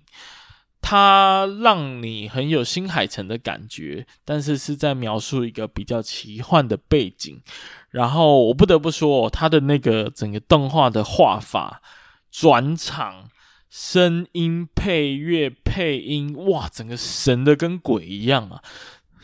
[0.84, 7.42] 它让你很有新海诚的感觉，但是是在描述一个比较奇幻的背景。
[7.90, 11.82] 然后我不得不说，它的那个整个动画的画法、
[12.30, 13.28] 转场、
[13.76, 18.62] 声音、配乐、配音，哇，整个神的跟鬼一样啊！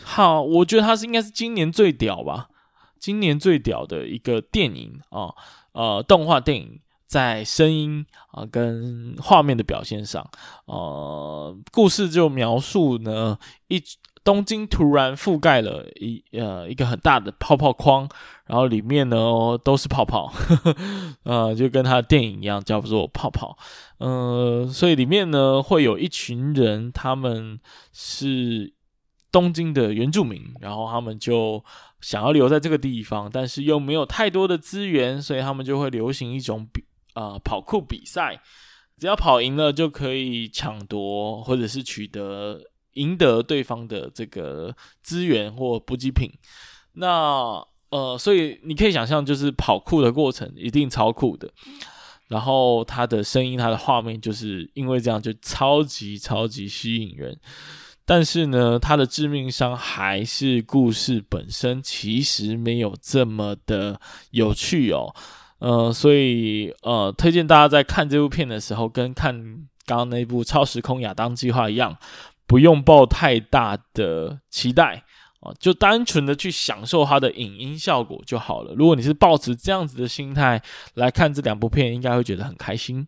[0.02, 2.50] 好，我觉得它是应该是今年最屌吧，
[2.98, 5.32] 今年最屌的一个电影啊，
[5.74, 10.28] 呃，动画电影在声音啊跟画面的表现上，
[10.66, 13.80] 呃，故事就描述呢，一
[14.24, 18.10] 东京突然覆盖了一呃一个很大的泡泡框，
[18.46, 19.18] 然后里面呢
[19.64, 20.76] 都是泡泡，呵 呵
[21.24, 23.58] 呃，就跟他的电影一样，叫做泡泡，
[23.98, 27.60] 呃，所以里面呢会有一群人，他们
[27.94, 28.74] 是。
[29.32, 31.64] 东京的原住民，然后他们就
[32.02, 38.42] 想要留在这个地方，但是又没有太多的资源，所以他们就会流行一种比啊、跑酷比赛，
[38.98, 42.60] 只要跑赢了就可以抢夺或者是取得
[42.94, 46.32] 赢得对方的这个资源或补给品。
[46.94, 51.50] 那呃，所以你可以想象，就是跑酷的过程一定超酷的，
[52.28, 57.40] 然后它的声音、它的画面，就是因为这样就超级超级吸引人。
[58.06, 64.00] 但是呢，它的致命伤还是故事本身，其实没有这么的
[64.32, 65.14] 有趣哦。
[65.60, 69.34] 呃，所以呃，推荐大家在看这部片的时候，跟看
[69.86, 71.96] 刚刚那部《超时空亚当计划》一样，
[72.50, 75.04] 不用抱太大的期待
[75.40, 78.74] 啊，就单纯的去享受它的影音效果就好了。
[78.74, 80.60] 如果你是抱持这样子的心态
[80.96, 83.08] 来看这两部片，应该会觉得很开心。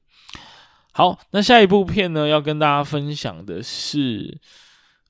[0.93, 4.39] 好，那下一部片呢，要跟大家分享的是。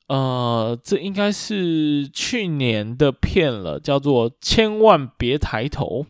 [0.07, 6.03] 呃，这应该是去年的片了，叫做《千万别抬头》。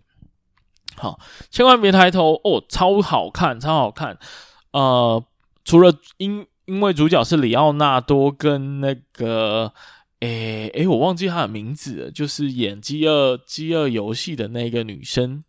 [0.95, 1.19] 好，
[1.51, 4.17] 千万别抬头哦，超好看，超好看。
[4.71, 5.23] 呃，
[5.63, 9.73] 除了音因为主角是里奥纳多跟那个，
[10.21, 15.43] 诶诶，我忘记他的名字了，就是演饥饿饥饿游戏的那个女生，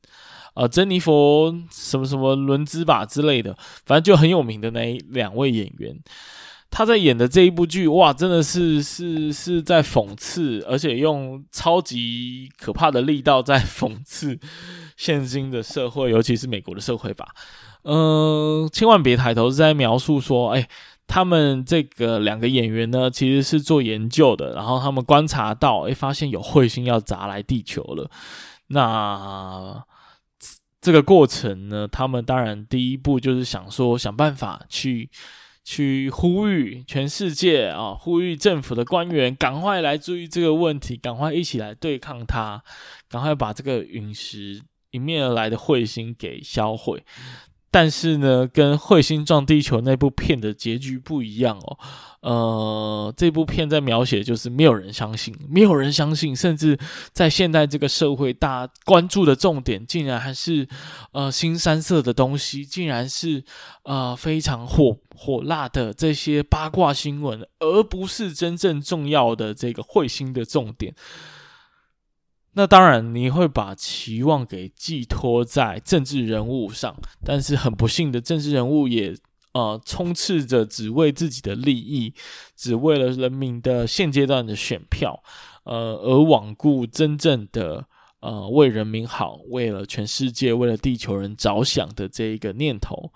[0.55, 3.57] 呃，珍妮佛什么什么伦兹吧之类的，
[3.87, 5.97] 反正就很有名的那两位演员。
[6.73, 14.41] 他在演的这一部剧，哇，真的是是是在讽刺，而且用超级可怕的力道在讽刺
[14.97, 17.29] 现今的社会，尤其是美国的社会吧。
[17.85, 20.67] 嗯、呃，千万别抬头是在描述说，哎，
[21.07, 28.11] 他们这个两个演员呢，其实是做研究的，然后他们观察到，哎，发现有彗星要砸来地球了。
[28.69, 29.85] 那
[30.81, 35.11] 这个过程呢，他们当然第一步就是想说，想办法去
[35.63, 42.63] 去呼吁全世界啊，呼吁政府的官员赶快来注意这个问题，赶快一起来对抗它，
[43.09, 44.63] 赶快把这个陨石
[44.93, 47.05] 迎面而来的彗星给销毁。
[47.73, 51.79] 但是呢，跟彗星撞地球那部片的结局不一样哦。
[52.21, 56.79] 呃，这部片在描写就是没有人相信，没有人相信，甚至
[57.13, 60.69] 在现代这个社会，大家关注的重点竟然还是
[61.13, 63.43] 呃新三色的东西，竟然是
[63.85, 70.95] 呃非常火火辣的这些八卦新闻，而不是真正重要的这个彗星的重点。
[72.55, 79.17] 那当然，你会把期望给寄托在政治人物上，但是很不幸的，政治人物也
[79.55, 82.13] 呃充斥着只为自己的利益，
[82.55, 85.23] 只为了人民的现阶段的选票，
[85.65, 87.87] 呃，而罔顾真正的
[88.21, 93.11] 呃为人民好，为了全世界，为了地球人着想的这一个念头，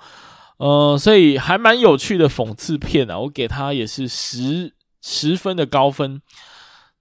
[0.57, 4.73] 呃，所以还蛮有趣的讽刺片啊，我给他也是十
[5.03, 6.23] 十分的高分。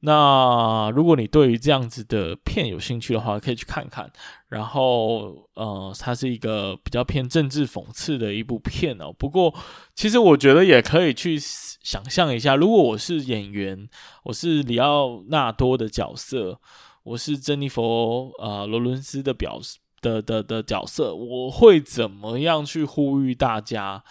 [0.06, 4.08] 那如果你对于这样子的片有兴趣的话，可以去看看。
[4.48, 9.12] 然后，呃，它是一个比较偏政治讽刺的一部片哦。
[9.18, 9.52] 不过，
[9.96, 13.90] 其实我觉得也可以去想象一下，如果我是演员，
[14.26, 16.60] 我是里奥纳多的角色，
[17.02, 19.60] 我是珍妮佛呃罗伦斯的表
[20.02, 24.04] 的的的角色，我会怎么样去呼吁大家，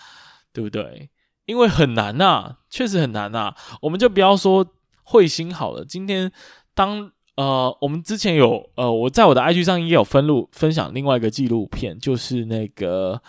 [0.52, 1.10] 对不对？
[1.46, 3.54] 因为很难呐，确实很难呐。
[3.82, 4.66] 我们就不要说。
[5.06, 6.30] 彗星好了，今天
[6.74, 13.20] 当呃，我们之前有呃，我在我的 IG 上也有分录分享另外一个纪录片，就是那个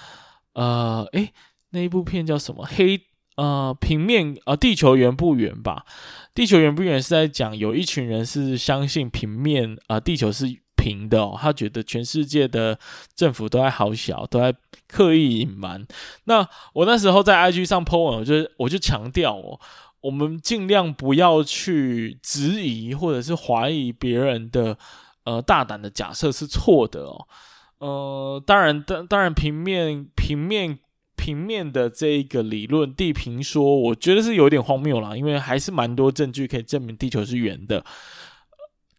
[0.53, 1.33] 呃，诶，
[1.71, 2.63] 那一部片叫什么？
[2.65, 3.01] 黑
[3.35, 5.85] 呃平面呃，地球圆不圆吧？
[6.33, 10.45] 地球圆不圆是在讲有一群人是相信平面啊、呃，地球是
[10.77, 12.77] 平的哦，他觉得全世界的
[13.15, 14.53] 政府都在好小，都在
[14.88, 15.85] 刻意隐瞒。
[16.25, 19.59] 那我那时候在 IG 上 po 文，我就我就强调哦。
[20.05, 24.77] 我们尽量不要去质疑或者是怀疑别人的
[25.23, 27.27] 呃大胆的假设是错的哦，
[27.79, 30.77] 呃，当然，当当然，平面平面
[31.15, 37.83] 平面的这一个理论地平说，我觉得是有点荒谬啦，因为还是蛮多证据可以证明地球是圆的。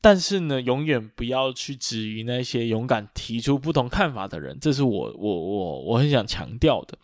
[0.00, 6.98] 但是呢，永远不要去质疑那些勇敢提出不同看法的人，这是我我我我很想强调的。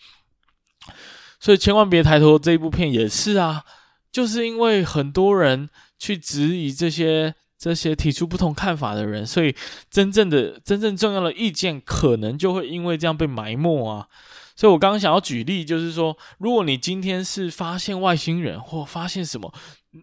[1.38, 3.64] 所以千万别抬头，这一部片也是啊。
[4.12, 9.54] 就是因为很多人去质疑这些这些提出不同看法的人，所以
[9.90, 14.06] 真正的真正重要的意见可能就会因为这样被埋没啊。
[14.54, 19.52] 所以我刚刚想要举例，就是说，如果你今天是发现外星人或发现什么，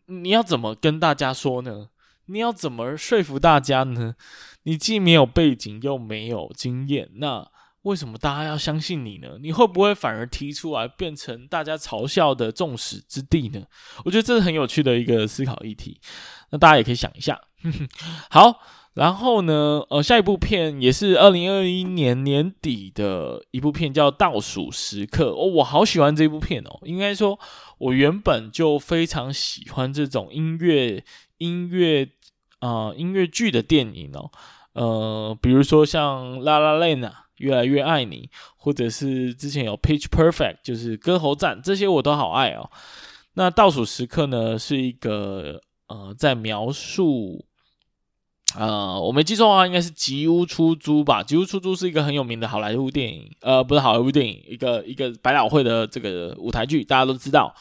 [0.08, 1.90] 你要怎么跟大家说呢？
[2.26, 4.16] 你要怎么说服大家呢？
[4.64, 7.48] 你既没有背景又没有经验，那。
[7.90, 9.30] 为什么大家要相信你呢？
[9.42, 13.66] 你会不会反而提出来变成大家嘲笑的众矢之的呢？
[14.06, 16.00] 我觉得这是很有趣的一个思考议题。
[16.52, 17.42] 那大家也可以想一下。
[18.30, 18.60] 好，
[18.94, 25.26] 然后呢，呃，下一部片也是二零二一年年底的一部片，叫《倒数时刻》。
[25.30, 26.80] 哦，我好喜欢这部片哦。
[26.84, 27.40] 应该说，
[27.80, 31.04] 我原本就非常喜欢这种音乐
[31.40, 32.08] 音乐
[32.60, 34.32] 啊、音乐剧的电影哦。
[34.74, 37.26] 呃，比如说像《La La Land》啊。
[37.40, 42.70] 越来越爱你，或者是之前有《Pitch Perfect》，就是歌喉战，这些我都好爱哦。
[43.34, 47.46] 那倒数时刻呢，是一个呃，在描述，
[48.58, 57.54] 呃，我没记错的话，应该是《吉屋出租》吧，《吉屋出租》是一个很有名的好莱坞电影，呃，不是好莱坞电影，一个一个百老汇的这个舞台剧，大家都知道。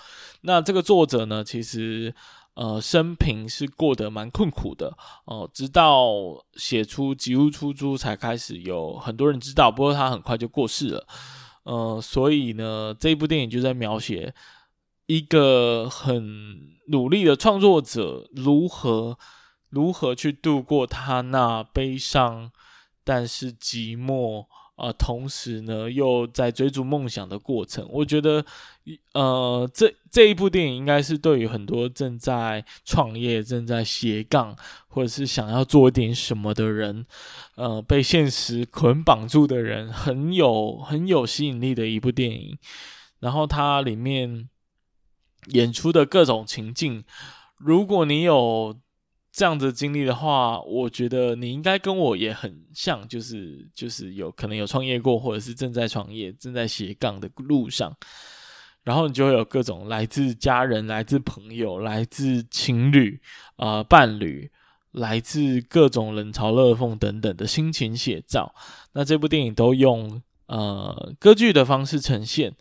[0.43, 2.15] 那这个作者呢，其实。
[2.59, 4.89] 呃，生平是过得蛮困苦的
[5.27, 6.09] 哦，呃，直到
[6.55, 9.71] 写出《吉屋出租》才开始有很多人知道。
[9.71, 11.07] 不过他很快就过世了，
[11.63, 14.35] 呃，所以呢，这一部电影就在描写
[15.07, 19.17] 一个很努力的创作者如何
[19.69, 22.51] 如何去度过他那悲伤
[23.05, 24.47] 但是寂寞。
[24.79, 28.45] 呃，同时呢，又在追逐梦想的过程，我觉得，
[29.13, 34.57] 呃，这这一部电影应该是对于很多正在创业、正在斜杠，
[34.87, 37.05] 或者是想要做点什么的人，
[37.57, 42.57] 呃，被现实捆绑住的人，很有很有吸引力的一部电影。
[43.19, 44.49] 然后它里面
[45.47, 47.03] 演出的各种情境。
[47.57, 48.79] 如果你有
[49.39, 57.97] 这样子经历的话，我觉得你应该跟我也很像，就是就是有可能有创业过，或者是正在创业、正在斜杠的路上，
[58.83, 63.21] 然后你就会有各种来自家人、来自朋友、来自情侣
[63.55, 64.51] 啊、呃、伴侣。
[64.93, 68.53] 来自各种冷嘲热讽等等的心情写照，
[68.95, 72.57] 那这部电影都用呃歌剧的方式呈现，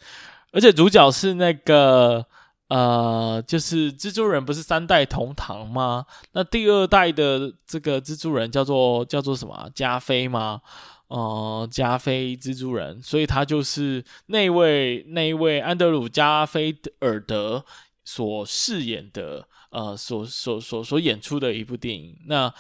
[0.52, 2.28] 而且主角是那个
[2.70, 6.06] 呃，就是蜘蛛人不是三代同堂吗？
[6.34, 9.70] 那第二代的这个蜘蛛人叫做叫做什么？
[9.74, 10.62] 加菲吗？
[11.08, 17.64] 呃，加菲蜘蛛人，所以他就是那位那位安德鲁加菲尔德
[18.04, 19.48] 所饰演的。
[19.70, 22.52] 呃，所所所所演出的一部电影，那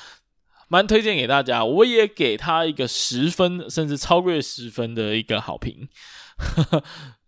[0.67, 5.87] 蛮推荐给大家，我也给他一个十分，甚至超越十分的一个好评，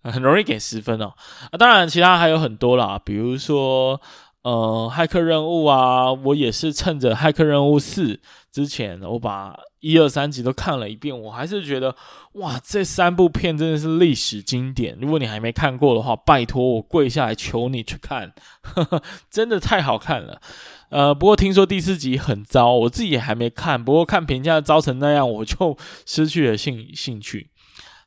[0.04, 1.14] 很容易给十分哦。
[1.52, 4.00] 啊，当然其他还有很多啦，比如说
[4.44, 8.20] 呃，骇客任务啊，我也是趁着骇客任务四
[8.52, 9.60] 之前，我把。
[9.82, 11.96] 一二三集都看了一遍，我还是觉得
[12.34, 14.98] 哇，这三部片真的是历史经典。
[15.00, 20.42] 如果你还没看过的话，拜托我跪下来求你去看，呵呵，真的太好看了。
[20.90, 23.82] 呃，不过听说第四集很糟，我自己也还没看。
[23.82, 27.50] 不过看评价糟成那样，我就失去了兴兴趣。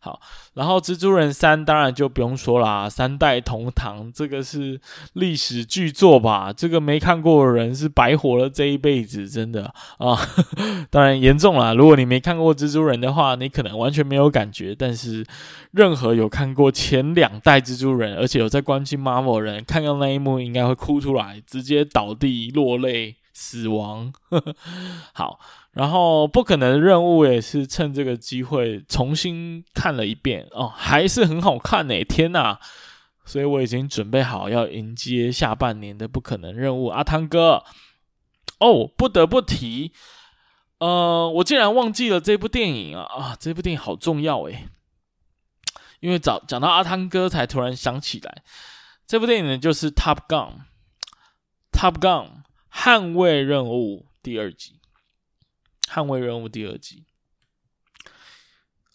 [0.05, 0.21] 好，
[0.55, 4.81] 然后蜘蛛人三当然就不用说啦，三代同堂，这个是
[5.13, 6.53] 历史巨作吧？
[6.53, 10.19] 这个没看过的人是白活了这一辈子，真的啊！
[10.91, 14.75] 当然严重啦，如果你没看过蜘蛛人的话，你可能完全没有感觉。
[14.75, 15.25] 但是，
[15.71, 24.13] 任何有看过前两代蜘蛛人，而且有在关心 Marvel 人，看到那一幕应该会哭出来，直接倒地落泪死亡。
[25.13, 25.41] 好。
[25.73, 32.59] 然后不可能任务也是趁这个机会重新看了一遍哦，还是很好看呢，天呐，
[33.25, 36.89] 所以我已经准备好要迎接下半年的不可能任务。
[36.89, 37.65] 阿汤哥，
[38.61, 39.95] 哦，不得不提，
[40.77, 44.69] 呃，我竟然忘记了这部电影啊啊，这部电影好重要诶，
[46.01, 48.43] 因为早讲到阿汤哥才突然想起来，
[49.07, 52.42] 这部电影呢就是 Top Gun，Top Gun
[52.73, 54.77] 捍卫任务第二集。
[55.93, 57.05] 捍卫任务第二集，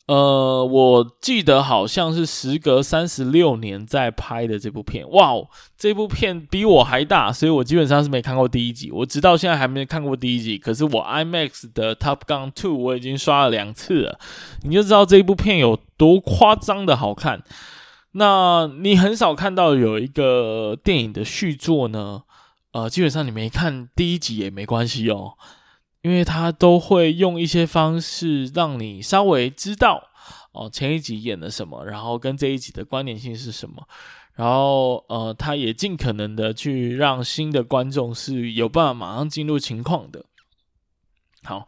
[0.07, 5.07] 呃，我记得好像是时隔三十六年在拍的这部片。
[5.11, 5.47] 哇哦，
[5.77, 8.89] 这部片比我还大，所以我基本上是没看过第一集。
[8.89, 14.19] 我直到现在还没看过第一集，可是我 IMAX 的 Top Gun Two 我已经刷了两次了，
[14.63, 17.43] 你就知道这部片有多夸张的好看。
[18.13, 22.23] 那你很少看到有一个电影的续作呢，
[22.77, 25.33] 呃，基本上你没看第一集也没关系哦。
[26.03, 30.03] 因为他都会用一些方式让你稍微知道
[30.51, 33.87] 哦，前一集演了什么，然后跟这一集的关联性是什么，
[34.35, 40.23] 然后呃，他也尽可能的去让新的观众是有办法马上进入情况的。
[41.43, 41.67] 好，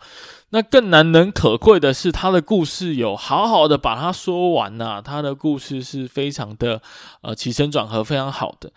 [0.51, 6.81] 那更难能可贵的是，他的故事有好好的把它说完呐、他的故事是非常的
[7.21, 8.71] 呃起承转合非常好的。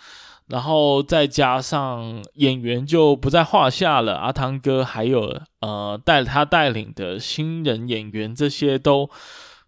[0.53, 9.09] 然后再加上演员就不在话下了，阿汤哥还有呃带他带领的新人演员，这些都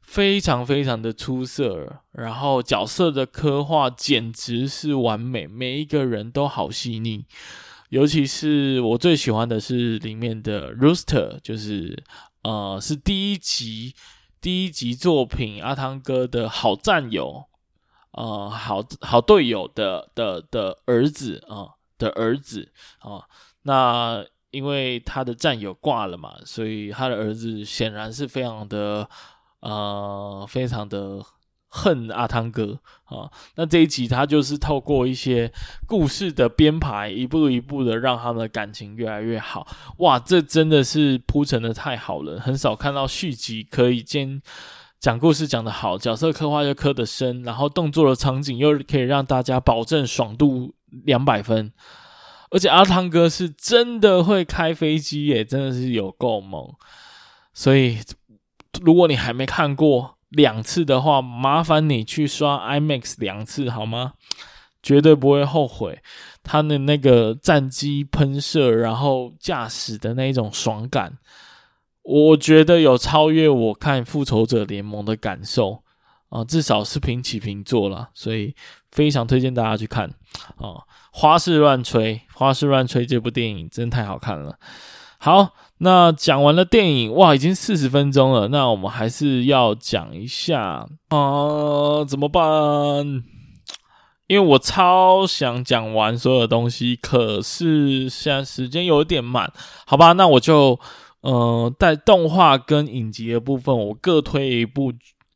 [0.02, 2.00] 非常非常的出色。
[2.12, 7.24] 然后角色的刻画简直是完美，每一个人都好细腻。
[7.88, 12.04] 尤其是我最喜欢的是里面的 Rooster，就是
[12.42, 13.94] 呃是第一集
[14.38, 17.46] 第一集作品阿汤哥的好战友。
[18.16, 23.22] 呃，好好队友的的的儿子啊、的儿子啊、
[23.62, 29.08] 那因为他的战友挂了嘛，所以他的儿子显然是非常的
[29.58, 31.20] 呃，非常的
[31.68, 35.52] 恨阿汤哥啊、那这一集他就是透过一些
[35.88, 39.66] 故事的编排，一步一步的让他们的感情越来越好。
[39.98, 44.40] 哇，这真的是铺陈的太好了，很少看到续集可以兼。
[45.04, 50.74] 讲故事讲得好，角色刻画又刻得深，然后动作的场景又可以让大家保证爽度
[51.04, 51.70] 两百分，
[52.50, 56.72] 而且阿汤哥是真的会开飞机耶，真的是有够猛。
[57.52, 57.98] 所以
[58.80, 64.14] 如果你还没看过两次的话，麻烦你去刷 IMAX 两次好吗？
[64.82, 66.00] 绝对不会后悔。
[66.42, 71.18] 他的那个战机喷射，然后驾驶的那一种爽感。
[72.04, 75.82] 我觉得有超越我看复仇者联盟的感受
[76.28, 78.54] 啊，至少是平起平坐了，所以
[78.92, 80.08] 非常推荐大家去看
[80.56, 80.84] 啊！
[81.12, 84.58] 花式乱吹，花式乱吹这部电影真太好看了。
[85.18, 93.24] 好，那讲完了电影，哇，已经四十分钟了，那我们还是要讲一下啊，怎么办？
[94.26, 99.52] 因为我超想讲完所有的东西，可是现在时间有点慢，
[99.86, 100.78] 好吧，那我就
[101.24, 104.92] 呃在动画跟影集的部分，我各推一部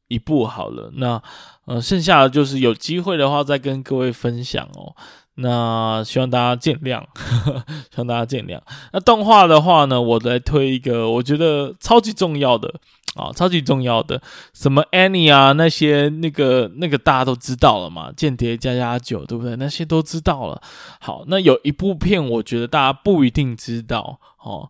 [0.06, 0.90] 一部好了。
[0.94, 1.20] 那
[1.64, 4.94] 呃剩下的就是有机会的话再跟各位分享哦。
[5.40, 7.00] 那希望大家见谅，
[7.94, 8.60] 希望大家见谅。
[8.92, 12.74] 那动画的话呢，我来推一个，我觉得超级重要的
[13.14, 14.20] 啊，超级重要的，
[14.52, 19.54] 什么 Any 啊，那些那个那个大家都知道了嘛，间谍加加九，对不对？
[19.54, 20.60] 那些都知道了。
[20.98, 24.68] 好，那有一部片，我觉得大家不一定知道哦，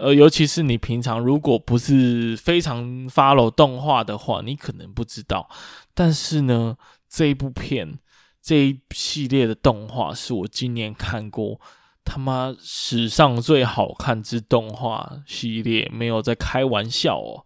[0.00, 5.48] 呃，尤其是你平常如果不是非常 follow 动画的话，你可能不知道。
[5.94, 6.76] 但是呢，
[7.08, 7.98] 这一部片。
[8.42, 11.60] 这一系列的动画是我今年看过
[12.02, 17.44] 他妈史上最好看之动画系列，没有在开玩笑哦。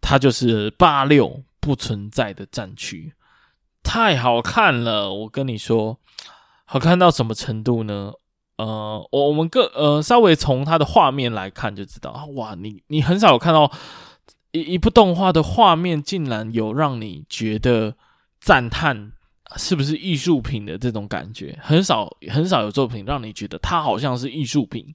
[0.00, 3.14] 它就是八六不存在的战区，
[3.84, 5.14] 太好看了！
[5.14, 6.00] 我跟你说，
[6.64, 8.12] 好看到什么程度呢？
[8.56, 13.70] 呃，我我们个呃稍微从它的画面来看就知道，哇，你你很少有看到
[14.52, 17.94] 一一部动画的画面竟然有让你觉得
[18.40, 19.12] 赞叹。
[19.56, 21.56] 是不是艺术品的这种感觉？
[21.62, 24.92] 很少很少有作品让你觉得它好像是艺术品。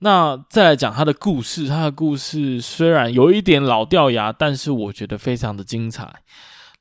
[0.00, 6.12] 那再来讲它的故事，它的故事虽然有一点老掉牙，但是我觉得非常的精彩。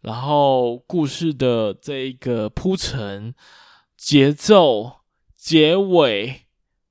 [0.02, 3.36] 然后故事的这一个铺陈、
[3.96, 4.92] 节奏、
[5.46, 6.42] 结尾，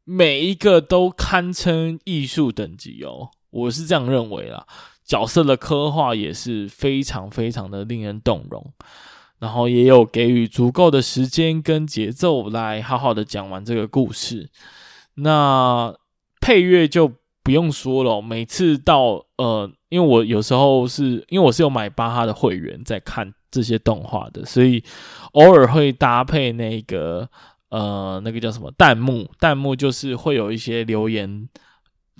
[0.04, 4.64] 每一个都堪称艺术等级哦，我是这样认为啦。
[5.04, 8.72] 角色的刻画也是非常非常的令人动容。
[9.40, 14.48] 然后也有给予足够的时间跟节奏来好好的讲完这个故事。
[15.14, 15.92] 那
[16.40, 17.10] 配乐就
[17.42, 24.84] 不用说了，每次到呃，因为我有时候是因为我是有买巴哈的会员在看这些动画的，所以
[25.32, 27.28] 偶尔会搭配那个
[27.74, 31.48] 呃那个叫什么弹幕，弹幕就是会有一些留言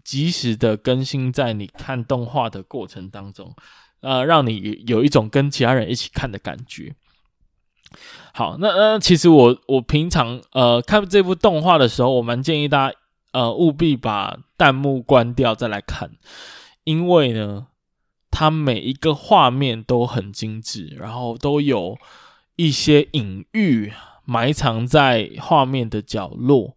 [0.03, 3.55] 及时的更新在你看动画的过程当中，
[4.01, 6.97] 呃，让你有一种跟其他人一起看的感觉。
[8.33, 12.97] 好，那那其实我我平常呃看这部动画的时候，我蛮建议大家
[13.31, 16.11] 呃务必把弹幕关掉再来看，
[16.83, 17.69] 因为呢，
[18.33, 21.97] 它每一个画面都很精致，然后都有
[22.57, 23.93] 一些隐喻
[24.25, 26.77] 埋藏在画面的角落，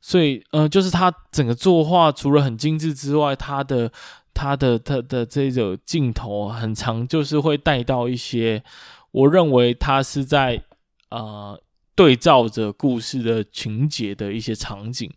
[0.00, 3.90] 所以呃就是他整个作画除了很精致之外，他的
[4.34, 8.62] 他的他的，它的这种镜头很长，就是会带到一些。
[9.10, 10.62] 我认为他是在
[11.10, 11.58] 呃
[11.94, 15.10] 对照着故事的情节的一些场景，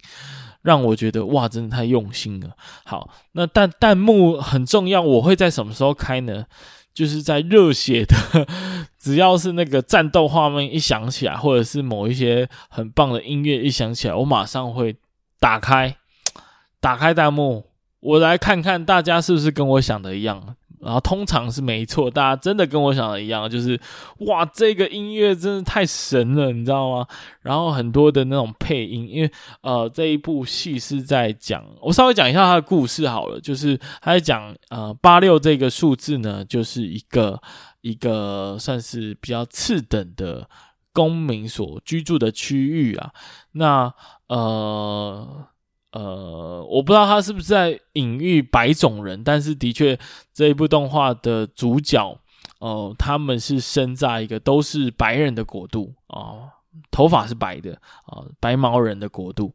[0.62, 2.56] 让我觉得哇，真的太用心了。
[2.86, 6.46] 好，那弹弹幕很重要，我会在什么时候开呢？
[6.94, 8.48] 就是在热血的，
[9.02, 14.96] 只要是那个战斗画面一响起来，或者是某一些很棒的音乐一响起来，我马上会
[15.40, 15.96] 打开
[16.80, 17.66] 打开弹幕，
[18.00, 20.56] 我来看看大家是不是跟我想的一样。
[20.84, 23.80] 然后通常是没错，大家真的跟我想的一样，就是
[24.22, 27.06] 哇，这个音乐真的太神了，你知道吗？
[27.44, 29.32] 然后很多的那种配音，因为
[29.62, 37.40] 呃这一部戏是在讲，我稍微讲一下它的故事好了，就是他在讲呃八六这个数字呢，就是一个
[37.82, 40.50] 一个算是比较次等的
[40.94, 43.12] 公民所居住的区域啊，
[43.52, 43.94] 那
[44.28, 45.48] 呃。
[45.94, 50.00] 呃，我不知道他是不是在隐喻白种人，但是的确
[50.34, 52.18] 这一部动画的主角，
[52.60, 56.52] 哦、他们是生在一个都是白人的国度啊、呃，
[56.92, 57.74] 头发是白的
[58.06, 59.54] 啊、白毛人的国度，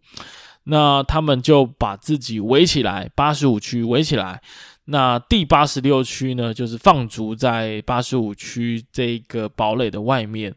[0.65, 4.43] 那他们就把自己围起来，八十五区围起来，
[4.87, 10.55] 那第八十六区呢，就是放逐在八十五区这个堡垒的外面。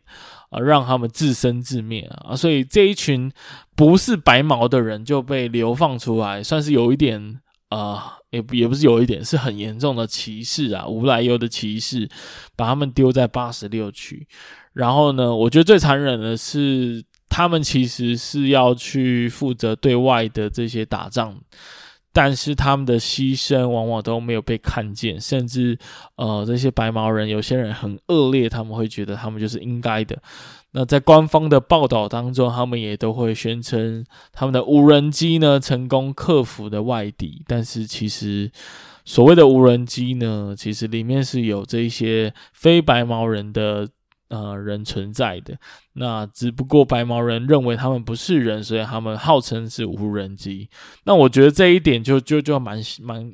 [0.50, 2.36] 啊，让他们自生自灭啊！
[2.36, 3.32] 所以这一群
[3.76, 12.10] 不是白毛的人就被流放出来，算是有一点啊，也也不是有一点，是很严重的歧视啊，无来由的歧视，
[12.56, 14.28] 把他们丢在八十六区。
[14.74, 21.40] 然后呢，我觉得最残忍的是，他们其实是要去负责对外的这些打仗。
[22.22, 25.80] 但是他们的牺牲往往都没有被看见，甚至
[26.18, 30.22] 呃，这些白毛人有些人很恶劣，他们会觉得他们就是应该的。
[30.72, 34.04] 那在官方的报道当中，他们也都会宣称
[34.34, 37.42] 他们的无人机呢成功克服了外敌。
[37.48, 38.52] 但是其实
[39.06, 43.88] 所谓的无人机呢，其实里面是有这一些非白毛人的。
[44.30, 45.58] 呃，人存在的，
[45.94, 50.70] 那只不过白毛人认为他们不是人，所以他们号称是无人机。
[51.06, 53.34] 那我觉得这一点就就就蛮蛮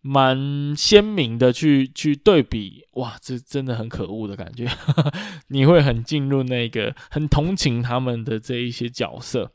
[0.00, 4.68] 蛮鲜明的去去对比，哇，这真的很可恶的感觉，
[5.48, 9.50] 你会很进入那个很同情他们的这一些角色，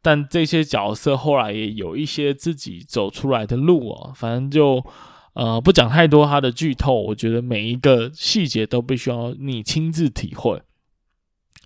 [0.00, 4.86] 但这些角色后来也有一些自己走出来的路哦，反正就
[5.34, 10.62] 呃不讲太多他的剧透，我觉得每一个细节都必须要你亲自体会。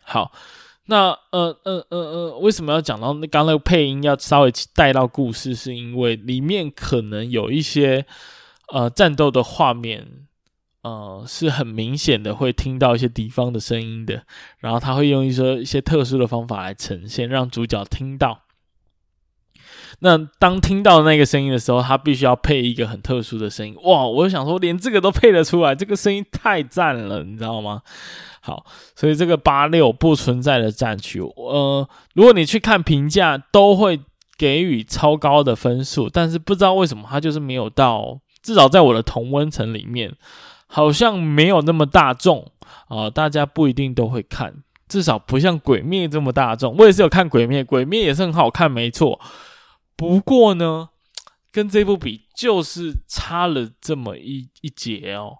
[0.02, 0.32] 好。
[0.90, 5.54] 那呃呃呃呃，为什么要讲到那刚那个配音要稍微带到故事？
[5.54, 8.06] 是因为里面可能有一些
[8.72, 10.06] 呃战斗的画面，
[10.80, 14.22] 呃是很明显的会听到一些敌方的声音的，
[14.60, 18.44] 然后他会用一些一些特殊的方法来呈现，让主角听到。
[20.00, 23.76] 那当听到那个声音的时候，他必须要配一个很特殊的声音。
[23.82, 24.06] 哇！
[24.06, 27.82] 我想说，连这个都配得出来，这个声音太赞了，你知道吗？
[28.40, 28.64] 好，
[28.94, 34.00] 所以这个八六不存在的战区，呃，如果你去看评价，都会
[34.38, 40.14] 给予超高的分数，但是不知道为什么它就是没有到，至少在我的同温层里面，
[40.66, 42.50] 好像没有那么大众
[42.88, 44.54] 啊、呃，大家不一定都会看，
[44.88, 46.74] 至少不像鬼灭这么大众。
[46.78, 49.20] 我也是有看鬼灭，鬼灭也是很好看，没错。
[49.98, 50.90] 不过呢，
[51.50, 55.36] 跟这部比，就是差了这么一一截哦。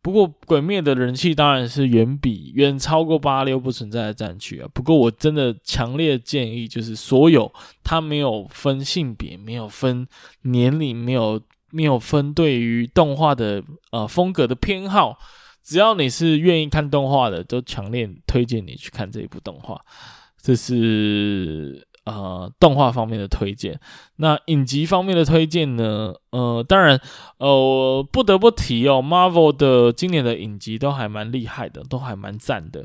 [0.00, 4.68] 不过鬼灭的人气当然是远比远超过八六不存在的战区啊。
[4.72, 7.52] 不过我真的强烈建议，就是所有
[7.82, 10.06] 他没有分性别、没有分
[10.42, 11.42] 年龄、没有
[11.72, 15.18] 没有分对于动画的呃风格的偏好，
[15.64, 19.80] 只要你是愿意看动画的，都强烈推荐你去看这一部动画。
[20.40, 21.84] 这是。
[22.06, 23.80] 呃，动画方面的推荐，
[24.14, 26.14] 那影集方面的推荐呢？
[26.30, 27.00] 呃，当然，
[27.38, 32.84] 呃，不得不提哦，Marvel 的今年的影集都还蛮厉害的，都还蛮赞的。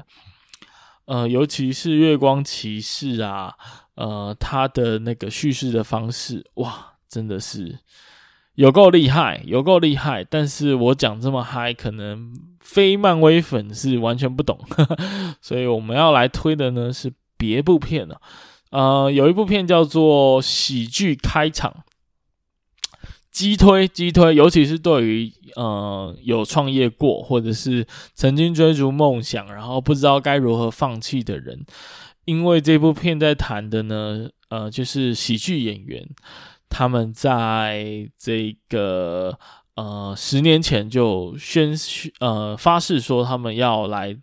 [1.05, 3.53] 呃，尤其是月光骑士啊，
[3.93, 7.77] 呃，他的那个叙事的方式，哇，真的是
[8.55, 10.23] 有够厉害，有够厉害。
[10.23, 14.97] 但是我讲这么嗨，可能非漫威粉是完全不懂，呵呵，
[15.41, 18.19] 所以我们要来推的呢是别部片了。
[18.71, 21.83] 呃，有一部片叫做《喜剧开场》，
[23.29, 31.65] 激推激推，尤其是对于呃有创业过或者是曾经追逐梦想，然后不知道该如何放弃的人，
[32.23, 36.07] 因为这部片在谈的呢，呃，就是喜剧演员
[36.69, 39.37] 他们在这个
[39.75, 41.73] 呃十年前就宣
[42.21, 44.17] 呃发誓说他们要来。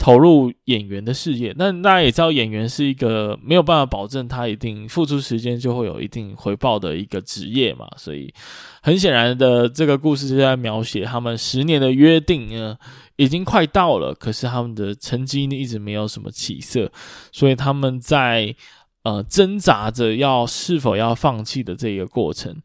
[0.00, 8.32] 投入演员的事业，那大家也知道，演员是一个没有办法保证他一定付出时间就会有一定回报的一个职业嘛，所以
[8.80, 12.78] 很显然的，这个故事就在描写他们十年的约定呢，
[13.16, 16.90] 已经快到了，可是他们的成绩呢一直没有什么起色，
[17.30, 18.56] 所以他们在
[19.02, 22.56] 呃挣扎着要是否要放弃的这一个过程，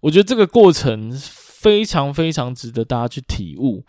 [0.00, 3.84] 我觉得这个过程非常非常值得大家去体悟。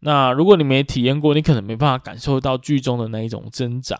[0.00, 3.96] 那如果你没体验过，你可能没办法感受到剧中的那一种挣扎。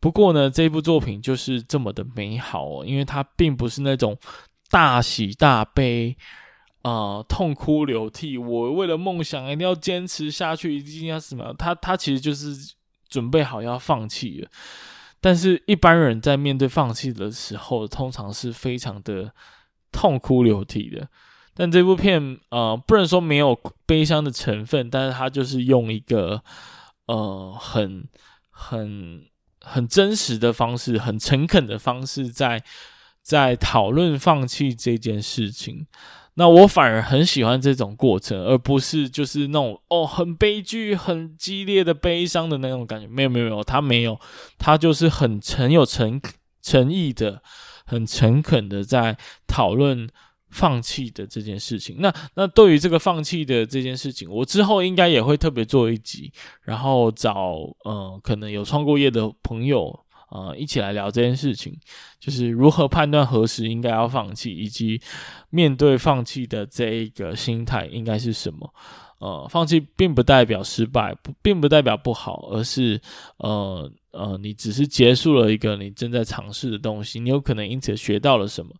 [0.00, 4.18] 不过呢，这部作品就是这么的美好哦，因为它并不是那种
[4.68, 6.14] 大喜大悲
[6.82, 8.36] 啊、呃，痛哭流涕。
[8.36, 11.54] 我为了梦想一定要坚持下去，一定要什么？
[11.58, 12.74] 他他其实就是
[13.08, 14.50] 准备好要放弃了。
[15.22, 19.32] 但是一般人在面对放弃的时候，通常是非常的
[19.90, 21.08] 痛哭流涕的。
[21.56, 26.42] 但这部片，呃，不能说没有悲伤的成分，但是它就是用一个，
[27.06, 28.08] 呃，很、
[28.50, 29.22] 很、
[29.60, 32.64] 很真实的方式，很诚恳的方式在，在
[33.22, 35.86] 在讨论放弃这件事情。
[36.34, 43.06] 那我反而很喜欢这种过程，而不是就是那种哦，很悲剧、很激烈的悲伤的那种感觉。
[43.06, 44.18] 没有，没有，没有，他没有，
[44.58, 46.20] 他就是很诚有诚
[46.60, 47.40] 诚意的、
[47.86, 50.08] 很诚恳的在讨论。
[50.54, 56.32] 放弃的这件事情，那那对于这个放弃的这件事情，我之后应该也会特别做一集，
[56.62, 59.98] 然后找呃可能有创过业的朋友
[60.30, 61.76] 呃一起来聊这件事情，
[62.20, 65.00] 就是如何判断何时应该要放弃，以及
[65.50, 68.72] 面对放弃的这一个心态应该是什么。
[69.18, 73.00] 呃，放弃并不代表失败，不并不代表不好，而是
[73.38, 78.72] 呃呃你只是结束了一个你正在尝试的东西，你有可能因此学到了什么。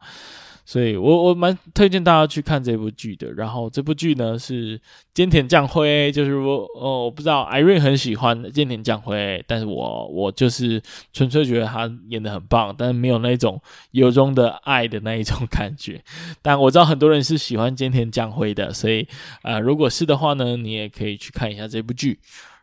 [0.64, 3.32] 所以我我蛮推荐大家去看这部剧的。
[3.32, 4.80] 然后这部剧呢是
[5.14, 13.60] 菅田将晖，就是我哦，我不知道 Irene 很喜欢菅田将晖，但是我我就是纯粹觉得他演的很棒，但是没有那种
[13.90, 16.02] 由衷的爱的那一种感觉。
[16.40, 19.06] 但我知道很多人是喜欢菅田将晖的，所以
[19.42, 22.18] 呃，如果是的话呢，你也可以去看一下这部剧，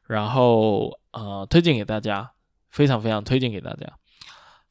[0.08, 2.32] 然后呃，推荐给大家，
[2.72, 4.01] 非常非常推荐给大家。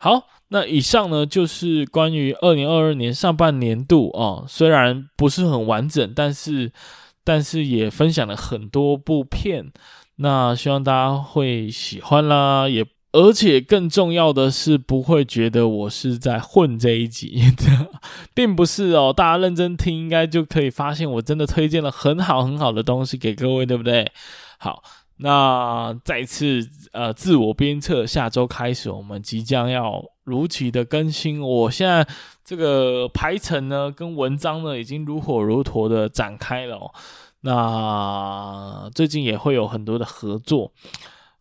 [0.03, 6.73] 好，那以上呢就是关于二零二二年上半年度哦，虽然不是很完整，但是
[7.23, 9.71] 但是也分享了很多部片，
[10.17, 12.83] 那希望大家会喜欢啦，也
[13.13, 17.43] 而且更重要的是不会觉得我是在混这一集，
[18.33, 24.11] 并不是哦，大家认真听应该就可以发现我真的推荐了很好很好的东西给各位，对不对？
[24.57, 24.83] 好。
[25.23, 31.43] 那再次呃自我鞭策，下周开始我们即将要如期的更新。
[31.43, 32.07] 我现在
[32.43, 36.91] 这个排程呢，跟文章呢已经如火如荼的展开了哦。
[37.43, 40.73] 那最近也会有很多的合作，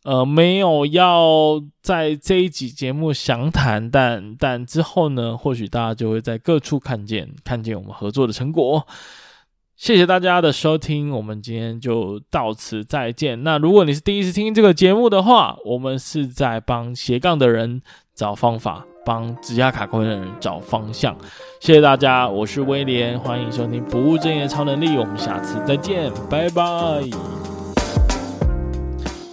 [0.04, 8.86] 呃，没有要在这一集节目详谈，但但之后呢，或许大家就会在各处看见看见我们合作的成果。
[9.80, 13.42] 谢谢大家的收听，我们今天就到此再见。
[13.46, 17.82] 那如果你是第一次听这个节目的话，我们是在帮斜杠的人
[18.14, 21.16] 找方法，帮指甲卡关的人找方向。
[21.62, 27.59] 谢谢大家，我是威廉，欢迎收听不务正业超能力，我们下次再见，拜拜。